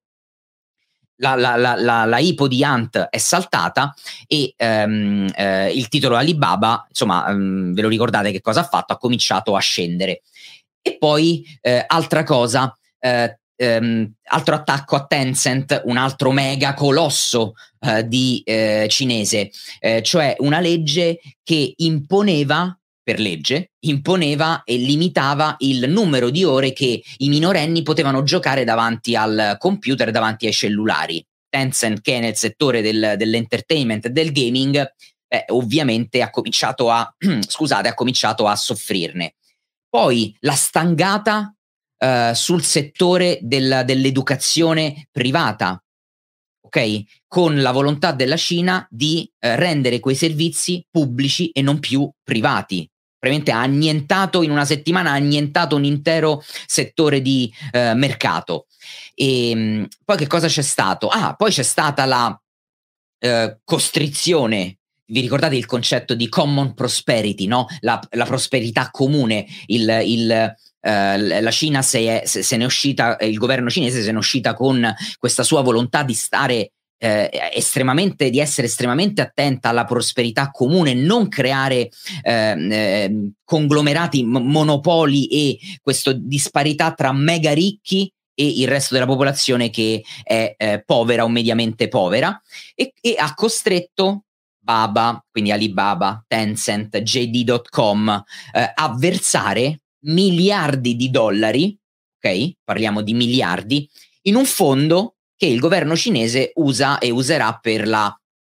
La, 1.23 1.35
la, 1.35 1.55
la, 1.57 2.07
la, 2.07 2.19
ipo 2.19 2.49
di 2.49 2.65
Ant 2.65 2.97
è 2.97 3.19
saltata 3.19 3.93
e 4.27 4.55
um, 4.57 5.29
eh, 5.37 5.71
il 5.71 5.89
titolo 5.89 6.17
Alibaba, 6.17 6.87
insomma, 6.89 7.29
um, 7.29 7.75
ve 7.75 7.83
lo 7.83 7.89
ricordate 7.89 8.31
che 8.33 8.41
cosa 8.41 8.61
ha 8.61 8.65
fatto? 8.65 8.95
Ha 8.95 8.97
cominciato 8.97 9.55
a 9.55 9.61
scendere. 9.61 10.23
E 10.81 10.97
poi, 10.97 11.45
eh, 11.61 11.85
altra 11.87 12.23
cosa, 12.23 12.75
eh, 12.99 13.39
ehm, 13.61 14.11
altro 14.31 14.55
attacco 14.55 14.97
a 14.97 15.05
Tencent, 15.05 15.83
un 15.85 15.99
altro 15.99 16.33
mega 16.33 16.73
colosso 16.73 17.55
eh, 17.81 18.09
di 18.09 18.41
eh, 18.45 18.87
cinese, 18.89 19.51
eh, 19.79 20.03
cioè 20.03 20.35
una 20.39 20.61
legge 20.61 21.21
che 21.43 21.75
imponeva 21.77 22.75
per 23.03 23.19
legge, 23.19 23.73
imponeva 23.81 24.63
e 24.65 24.77
limitava 24.77 25.57
il 25.59 25.91
numero 25.91 26.31
di 26.31 26.45
ore 26.45 26.73
che 26.73 27.03
i 27.19 27.29
minorenni 27.29 27.83
potevano 27.83 28.23
giocare 28.23 28.65
davanti 28.65 29.15
al 29.15 29.57
computer, 29.59 30.11
davanti 30.11 30.47
ai 30.47 30.53
cellulari. 30.53 31.25
Tencent, 31.49 32.01
che 32.01 32.17
è 32.17 32.21
nel 32.21 32.37
settore 32.37 32.81
del, 32.81 33.15
dell'entertainment 33.17 34.07
e 34.07 34.11
del 34.11 34.31
gaming, 34.31 34.77
eh, 35.27 35.45
ovviamente 35.49 36.23
ha 36.23 36.31
cominciato 36.31 36.91
a, 36.91 37.13
scusate, 37.41 37.89
ha 37.89 37.95
cominciato 37.95 38.47
a 38.47 38.55
soffrirne. 38.55 39.35
Poi 39.89 40.37
la 40.41 40.55
stangata 40.55 41.53
uh, 42.01 42.33
sul 42.33 42.63
settore 42.63 43.39
del, 43.43 43.83
dell'educazione 43.85 45.09
privata, 45.11 45.83
ok? 46.63 47.03
Con 47.27 47.61
la 47.61 47.73
volontà 47.73 48.13
della 48.13 48.37
Cina 48.37 48.87
di 48.91 49.31
uh, 49.31 49.49
rendere 49.55 50.01
quei 50.01 50.15
servizi 50.15 50.85
pubblici 50.91 51.51
e 51.51 51.63
non 51.63 51.79
più 51.79 52.11
privati. 52.23 52.89
Probabilmente 53.19 53.53
ha 53.53 53.63
annientato 53.63 54.43
in 54.43 54.51
una 54.51 54.65
settimana, 54.65 55.11
ha 55.11 55.15
annientato 55.15 55.77
un 55.77 55.85
intero 55.85 56.43
settore 56.67 57.21
di 57.21 57.53
uh, 57.73 57.95
mercato. 57.95 58.67
E 59.15 59.53
um, 59.55 59.89
poi 60.05 60.17
che 60.17 60.27
cosa 60.27 60.47
c'è 60.47 60.63
stato? 60.63 61.09
Ah, 61.09 61.35
poi 61.35 61.51
c'è 61.51 61.63
stata 61.63 62.05
la 62.07 62.35
costrizione 63.65 64.81
vi 65.11 65.21
ricordate 65.21 65.57
il 65.57 65.67
concetto 65.67 66.15
di 66.15 66.29
common 66.29 66.75
prosperity, 66.75 67.47
no? 67.47 67.67
la, 67.81 68.01
la 68.13 68.25
prosperità 68.25 68.91
comune, 68.91 69.47
il, 69.67 70.01
il, 70.05 70.55
Uh, 70.83 71.41
la 71.41 71.51
Cina 71.51 71.83
se, 71.83 72.23
è, 72.23 72.27
se, 72.27 72.43
se 72.43 72.57
ne 72.57 72.63
è 72.63 72.67
uscita, 72.67 73.19
il 73.21 73.37
governo 73.37 73.69
cinese 73.69 74.01
se 74.01 74.09
ne 74.09 74.17
è 74.17 74.19
uscita 74.19 74.55
con 74.55 74.95
questa 75.19 75.43
sua 75.43 75.61
volontà 75.61 76.03
di 76.03 76.15
stare 76.15 76.73
eh, 77.03 77.31
estremamente, 77.55 78.29
di 78.29 78.39
essere 78.39 78.67
estremamente 78.67 79.23
attenta 79.23 79.71
alla 79.71 79.85
prosperità 79.85 80.51
comune, 80.51 80.93
non 80.93 81.29
creare 81.29 81.89
eh, 82.23 82.67
eh, 82.71 83.31
conglomerati, 83.43 84.23
monopoli 84.25 85.27
e 85.29 85.59
questa 85.81 86.13
disparità 86.13 86.93
tra 86.93 87.13
mega 87.13 87.55
ricchi 87.55 88.13
e 88.35 88.47
il 88.47 88.69
resto 88.69 88.95
della 88.95 89.07
popolazione 89.07 89.71
che 89.71 90.03
è 90.23 90.55
eh, 90.57 90.83
povera 90.85 91.25
o 91.25 91.29
mediamente 91.29 91.89
povera 91.89 92.41
e, 92.75 92.93
e 93.01 93.15
ha 93.19 93.35
costretto 93.35 94.25
Baba, 94.63 95.25
quindi 95.31 95.53
Alibaba, 95.53 96.23
Tencent, 96.27 96.99
JD.com, 96.99 98.25
eh, 98.53 98.73
a 98.75 98.95
versare 98.97 99.81
miliardi 100.03 100.97
di 100.97 101.11
dollari, 101.11 101.77
ok? 102.17 102.53
Parliamo 102.65 103.03
di 103.03 103.15
miliardi, 103.15 103.89
in 104.23 104.35
un 104.37 104.47
fondo 104.47 105.17
che 105.37 105.47
il 105.47 105.59
governo 105.59 105.97
cinese 105.97 106.53
usa 106.57 106.99
e 106.99 107.11
userà 107.11 107.59
per 107.61 107.87
la 107.89 108.15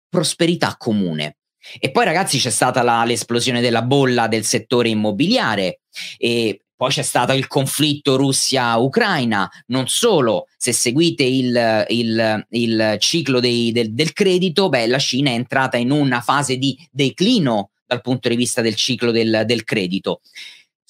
prosperità 0.08 0.74
comune. 0.76 1.36
E 1.78 1.92
poi 1.92 2.04
ragazzi 2.04 2.38
c'è 2.38 2.50
stata 2.50 2.82
la, 2.82 3.04
l'esplosione 3.04 3.60
della 3.60 3.82
bolla 3.82 4.26
del 4.26 4.44
settore 4.44 4.88
immobiliare 4.88 5.82
e 6.18 6.62
poi 6.82 6.90
c'è 6.90 7.02
stato 7.02 7.32
il 7.32 7.46
conflitto 7.46 8.16
Russia-Ucraina, 8.16 9.48
non 9.66 9.86
solo, 9.86 10.48
se 10.56 10.72
seguite 10.72 11.22
il, 11.22 11.84
il, 11.90 12.46
il 12.50 12.96
ciclo 12.98 13.38
dei, 13.38 13.70
del, 13.70 13.92
del, 13.92 14.12
credito, 14.12 14.68
beh, 14.68 14.88
la 14.88 14.98
Cina 14.98 15.30
è 15.30 15.34
entrata 15.34 15.76
in 15.76 15.92
una 15.92 16.20
fase 16.20 16.56
di 16.56 16.76
declino 16.90 17.70
dal 17.86 18.00
punto 18.00 18.28
di 18.28 18.34
vista 18.34 18.60
del 18.62 18.74
ciclo 18.74 19.12
del, 19.12 19.44
del 19.46 19.62
credito. 19.62 20.22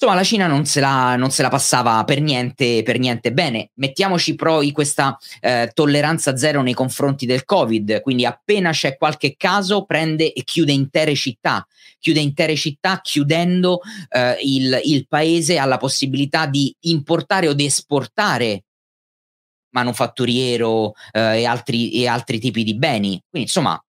Insomma, 0.03 0.19
la 0.19 0.27
Cina 0.27 0.47
non 0.47 0.65
se 0.65 0.81
la, 0.81 1.15
non 1.15 1.31
se 1.31 1.41
la 1.43 1.47
passava 1.47 2.03
per 2.03 2.19
niente, 2.19 2.83
per 2.83 2.99
niente, 2.99 3.31
bene. 3.31 3.69
Mettiamoci 3.75 4.35
poi 4.35 4.73
questa 4.73 5.17
eh, 5.39 5.71
tolleranza 5.73 6.35
zero 6.35 6.61
nei 6.61 6.73
confronti 6.73 7.25
del 7.25 7.45
Covid, 7.45 8.01
quindi 8.01 8.25
appena 8.25 8.71
c'è 8.71 8.97
qualche 8.97 9.35
caso 9.37 9.85
prende 9.85 10.33
e 10.33 10.43
chiude 10.43 10.73
intere 10.73 11.15
città, 11.15 11.65
chiude 11.99 12.19
intere 12.19 12.57
città 12.57 12.99
chiudendo 12.99 13.79
eh, 14.09 14.39
il, 14.41 14.77
il 14.83 15.07
paese 15.07 15.57
alla 15.57 15.77
possibilità 15.77 16.47
di 16.47 16.75
importare 16.81 17.47
o 17.47 17.53
di 17.53 17.63
esportare 17.63 18.65
manufatturiero 19.69 20.95
eh, 21.13 21.39
e, 21.39 21.45
altri, 21.45 21.93
e 21.93 22.07
altri 22.07 22.39
tipi 22.39 22.65
di 22.65 22.75
beni. 22.75 23.23
Quindi 23.29 23.47
insomma, 23.47 23.81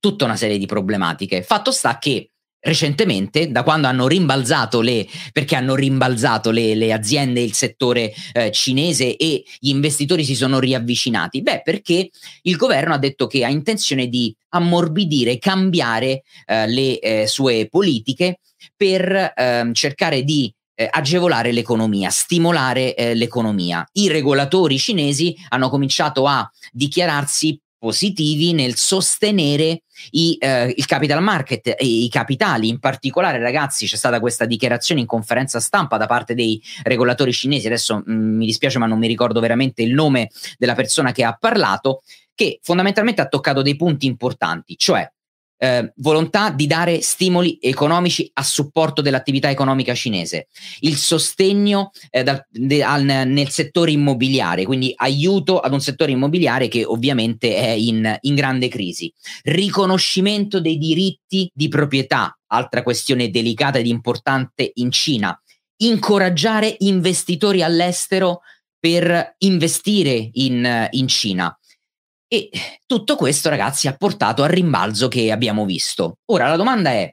tutta 0.00 0.24
una 0.24 0.36
serie 0.36 0.56
di 0.56 0.64
problematiche. 0.64 1.42
Fatto 1.42 1.72
sta 1.72 1.98
che 1.98 2.30
recentemente, 2.66 3.50
da 3.50 3.62
quando 3.62 3.86
hanno 3.86 4.08
rimbalzato 4.08 4.80
le, 4.80 5.06
perché 5.32 5.54
hanno 5.54 5.74
rimbalzato 5.74 6.50
le, 6.50 6.74
le 6.74 6.92
aziende, 6.92 7.40
il 7.40 7.54
settore 7.54 8.12
eh, 8.32 8.50
cinese 8.50 9.16
e 9.16 9.44
gli 9.58 9.68
investitori 9.68 10.24
si 10.24 10.34
sono 10.34 10.58
riavvicinati? 10.58 11.42
Beh, 11.42 11.62
perché 11.62 12.10
il 12.42 12.56
governo 12.56 12.94
ha 12.94 12.98
detto 12.98 13.28
che 13.28 13.44
ha 13.44 13.48
intenzione 13.48 14.08
di 14.08 14.34
ammorbidire, 14.50 15.38
cambiare 15.38 16.22
eh, 16.46 16.66
le 16.66 16.98
eh, 16.98 17.26
sue 17.26 17.68
politiche 17.70 18.40
per 18.76 19.32
ehm, 19.34 19.72
cercare 19.72 20.24
di 20.24 20.52
eh, 20.74 20.88
agevolare 20.90 21.52
l'economia, 21.52 22.10
stimolare 22.10 22.94
eh, 22.94 23.14
l'economia. 23.14 23.86
I 23.92 24.08
regolatori 24.08 24.76
cinesi 24.78 25.36
hanno 25.50 25.68
cominciato 25.68 26.26
a 26.26 26.48
dichiararsi 26.72 27.58
positivi 27.78 28.52
nel 28.52 28.76
sostenere 28.76 29.82
i, 30.10 30.36
eh, 30.38 30.72
il 30.76 30.86
capital 30.86 31.22
market 31.22 31.68
e 31.68 31.84
i 31.84 32.08
capitali. 32.08 32.68
In 32.68 32.78
particolare, 32.78 33.38
ragazzi, 33.38 33.86
c'è 33.86 33.96
stata 33.96 34.20
questa 34.20 34.44
dichiarazione 34.44 35.00
in 35.00 35.06
conferenza 35.06 35.60
stampa 35.60 35.96
da 35.96 36.06
parte 36.06 36.34
dei 36.34 36.60
regolatori 36.82 37.32
cinesi. 37.32 37.66
Adesso 37.66 38.02
mh, 38.04 38.12
mm, 38.12 38.36
mi 38.36 38.46
dispiace, 38.46 38.78
ma 38.78 38.86
non 38.86 38.98
mi 38.98 39.06
ricordo 39.06 39.40
veramente 39.40 39.82
il 39.82 39.92
nome 39.92 40.30
della 40.58 40.74
persona 40.74 41.12
che 41.12 41.24
ha 41.24 41.36
parlato, 41.38 42.02
che 42.34 42.60
fondamentalmente 42.62 43.20
ha 43.20 43.28
toccato 43.28 43.62
dei 43.62 43.76
punti 43.76 44.06
importanti, 44.06 44.76
cioè 44.76 45.10
eh, 45.58 45.92
volontà 45.96 46.50
di 46.50 46.66
dare 46.66 47.00
stimoli 47.00 47.58
economici 47.60 48.30
a 48.34 48.42
supporto 48.42 49.02
dell'attività 49.02 49.50
economica 49.50 49.94
cinese, 49.94 50.48
il 50.80 50.96
sostegno 50.96 51.90
eh, 52.10 52.22
dal, 52.22 52.44
de, 52.50 52.82
al, 52.82 53.04
nel 53.04 53.48
settore 53.48 53.90
immobiliare, 53.92 54.64
quindi 54.64 54.92
aiuto 54.96 55.60
ad 55.60 55.72
un 55.72 55.80
settore 55.80 56.12
immobiliare 56.12 56.68
che 56.68 56.84
ovviamente 56.84 57.56
è 57.56 57.70
in, 57.70 58.16
in 58.20 58.34
grande 58.34 58.68
crisi, 58.68 59.12
riconoscimento 59.44 60.60
dei 60.60 60.78
diritti 60.78 61.50
di 61.52 61.68
proprietà, 61.68 62.38
altra 62.48 62.82
questione 62.82 63.30
delicata 63.30 63.78
ed 63.78 63.86
importante 63.86 64.70
in 64.74 64.90
Cina, 64.90 65.38
incoraggiare 65.78 66.74
investitori 66.78 67.62
all'estero 67.62 68.40
per 68.78 69.34
investire 69.38 70.28
in, 70.32 70.88
in 70.90 71.08
Cina 71.08 71.56
e 72.28 72.50
tutto 72.86 73.16
questo, 73.16 73.48
ragazzi, 73.48 73.88
ha 73.88 73.96
portato 73.96 74.42
al 74.42 74.50
rimbalzo 74.50 75.08
che 75.08 75.30
abbiamo 75.30 75.64
visto. 75.64 76.18
Ora 76.26 76.48
la 76.48 76.56
domanda 76.56 76.90
è: 76.90 77.12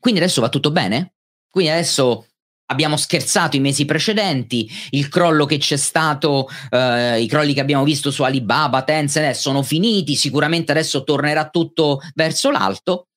quindi 0.00 0.20
adesso 0.20 0.40
va 0.40 0.48
tutto 0.48 0.70
bene? 0.70 1.14
Quindi 1.50 1.70
adesso 1.70 2.26
abbiamo 2.70 2.96
scherzato 2.96 3.56
i 3.56 3.60
mesi 3.60 3.84
precedenti, 3.84 4.70
il 4.90 5.08
crollo 5.08 5.46
che 5.46 5.58
c'è 5.58 5.76
stato, 5.76 6.48
eh, 6.70 7.20
i 7.20 7.26
crolli 7.26 7.54
che 7.54 7.60
abbiamo 7.60 7.84
visto 7.84 8.10
su 8.10 8.22
Alibaba, 8.22 8.82
Tencent 8.82 9.34
sono 9.34 9.62
finiti, 9.62 10.14
sicuramente 10.16 10.72
adesso 10.72 11.02
tornerà 11.04 11.48
tutto 11.48 12.00
verso 12.14 12.50
l'alto. 12.50 13.08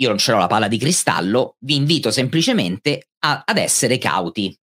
Io 0.00 0.08
non 0.08 0.18
ce 0.18 0.30
l'ho 0.30 0.38
la 0.38 0.46
palla 0.46 0.68
di 0.68 0.78
cristallo, 0.78 1.56
vi 1.64 1.74
invito 1.74 2.12
semplicemente 2.12 3.08
a, 3.24 3.42
ad 3.44 3.58
essere 3.58 3.98
cauti. 3.98 4.56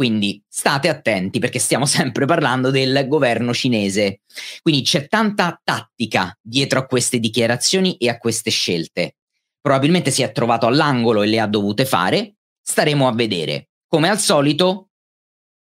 Quindi 0.00 0.42
state 0.48 0.88
attenti 0.88 1.40
perché 1.40 1.58
stiamo 1.58 1.84
sempre 1.84 2.24
parlando 2.24 2.70
del 2.70 3.04
governo 3.06 3.52
cinese. 3.52 4.22
Quindi 4.62 4.80
c'è 4.80 5.06
tanta 5.08 5.60
tattica 5.62 6.34
dietro 6.40 6.78
a 6.78 6.86
queste 6.86 7.20
dichiarazioni 7.20 7.98
e 7.98 8.08
a 8.08 8.16
queste 8.16 8.50
scelte. 8.50 9.16
Probabilmente 9.60 10.10
si 10.10 10.22
è 10.22 10.32
trovato 10.32 10.66
all'angolo 10.66 11.20
e 11.20 11.26
le 11.26 11.38
ha 11.38 11.46
dovute 11.46 11.84
fare. 11.84 12.36
Staremo 12.62 13.06
a 13.06 13.12
vedere. 13.12 13.68
Come 13.86 14.08
al 14.08 14.18
solito, 14.18 14.88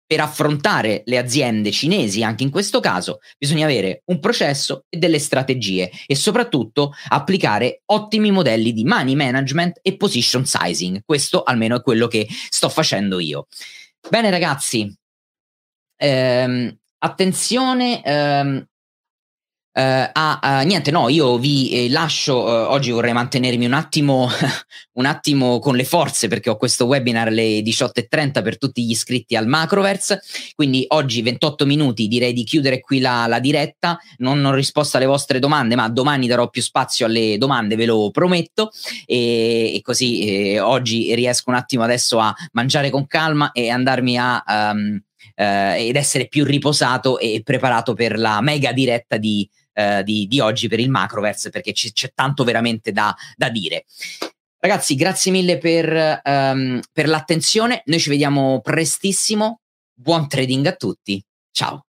per 0.06 0.20
affrontare 0.20 1.02
le 1.04 1.18
aziende 1.18 1.70
cinesi, 1.70 2.22
anche 2.22 2.44
in 2.44 2.50
questo 2.50 2.80
caso, 2.80 3.18
bisogna 3.37 3.66
avere 3.66 4.04
un 4.06 4.20
processo 4.20 4.87
e 4.88 4.96
delle 4.96 5.18
strategie 5.18 5.90
e 6.06 6.14
soprattutto 6.14 6.94
applicare 7.08 7.82
ottimi 7.92 8.30
modelli 8.30 8.72
di 8.72 8.84
money 8.84 9.16
management 9.16 9.80
e 9.82 9.98
position 9.98 10.46
sizing. 10.46 11.02
Questo 11.04 11.42
almeno 11.42 11.76
è 11.76 11.82
quello 11.82 12.06
che 12.06 12.26
sto 12.48 12.70
facendo 12.70 13.18
io. 13.18 13.48
Bene 14.10 14.30
ragazzi, 14.30 14.94
ehm, 15.96 16.76
attenzione 16.98 18.02
ehm, 18.02 18.66
Uh, 19.76 20.08
ah, 20.12 20.38
uh, 20.40 20.64
niente, 20.64 20.92
no, 20.92 21.08
io 21.08 21.37
vi 21.37 21.70
eh, 21.70 21.90
lascio, 21.90 22.44
uh, 22.44 22.70
oggi 22.70 22.92
vorrei 22.92 23.12
mantenermi 23.12 23.66
un 23.66 23.72
attimo, 23.72 24.28
un 24.94 25.04
attimo 25.04 25.58
con 25.58 25.74
le 25.74 25.82
forze 25.82 26.28
perché 26.28 26.48
ho 26.48 26.56
questo 26.56 26.84
webinar 26.84 27.26
alle 27.26 27.58
18.30 27.58 28.40
per 28.44 28.56
tutti 28.56 28.84
gli 28.84 28.90
iscritti 28.90 29.34
al 29.34 29.48
Macroverse, 29.48 30.22
quindi 30.54 30.84
oggi 30.90 31.22
28 31.22 31.66
minuti 31.66 32.06
direi 32.06 32.32
di 32.32 32.44
chiudere 32.44 32.78
qui 32.78 33.00
la, 33.00 33.26
la 33.26 33.40
diretta, 33.40 33.98
non 34.18 34.44
ho 34.44 34.54
risposto 34.54 34.96
alle 34.96 35.06
vostre 35.06 35.40
domande 35.40 35.74
ma 35.74 35.88
domani 35.88 36.28
darò 36.28 36.48
più 36.50 36.62
spazio 36.62 37.06
alle 37.06 37.37
domande, 37.37 37.74
ve 37.74 37.87
lo 37.87 38.12
prometto. 38.12 38.70
E, 39.06 39.74
e 39.74 39.80
così 39.82 40.52
eh, 40.52 40.60
oggi 40.60 41.12
riesco 41.16 41.50
un 41.50 41.56
attimo 41.56 41.82
adesso 41.82 42.20
a 42.20 42.32
mangiare 42.52 42.90
con 42.90 43.08
calma 43.08 43.50
e 43.50 43.70
andarmi 43.70 44.18
a... 44.18 44.44
Um, 44.46 45.02
ed 45.37 45.96
essere 45.96 46.28
più 46.28 46.44
riposato 46.44 47.18
e 47.18 47.40
preparato 47.42 47.94
per 47.94 48.16
la 48.16 48.40
mega 48.40 48.70
diretta 48.70 49.16
di, 49.16 49.48
eh, 49.74 50.02
di, 50.02 50.26
di, 50.26 50.40
oggi 50.40 50.68
per 50.68 50.80
il 50.80 50.88
Macroverse 50.88 51.50
perché 51.50 51.72
c- 51.72 51.92
c'è 51.92 52.12
tanto 52.14 52.44
veramente 52.44 52.92
da, 52.92 53.14
da 53.37 53.50
dire. 53.50 53.84
Ragazzi, 54.58 54.94
grazie 54.94 55.30
mille 55.30 55.58
per, 55.58 56.22
um, 56.24 56.80
per 56.90 57.06
l'attenzione. 57.06 57.82
Noi 57.84 58.00
ci 58.00 58.08
vediamo 58.08 58.60
prestissimo. 58.62 59.60
Buon 59.92 60.26
trading 60.26 60.66
a 60.66 60.74
tutti. 60.74 61.22
Ciao. 61.50 61.84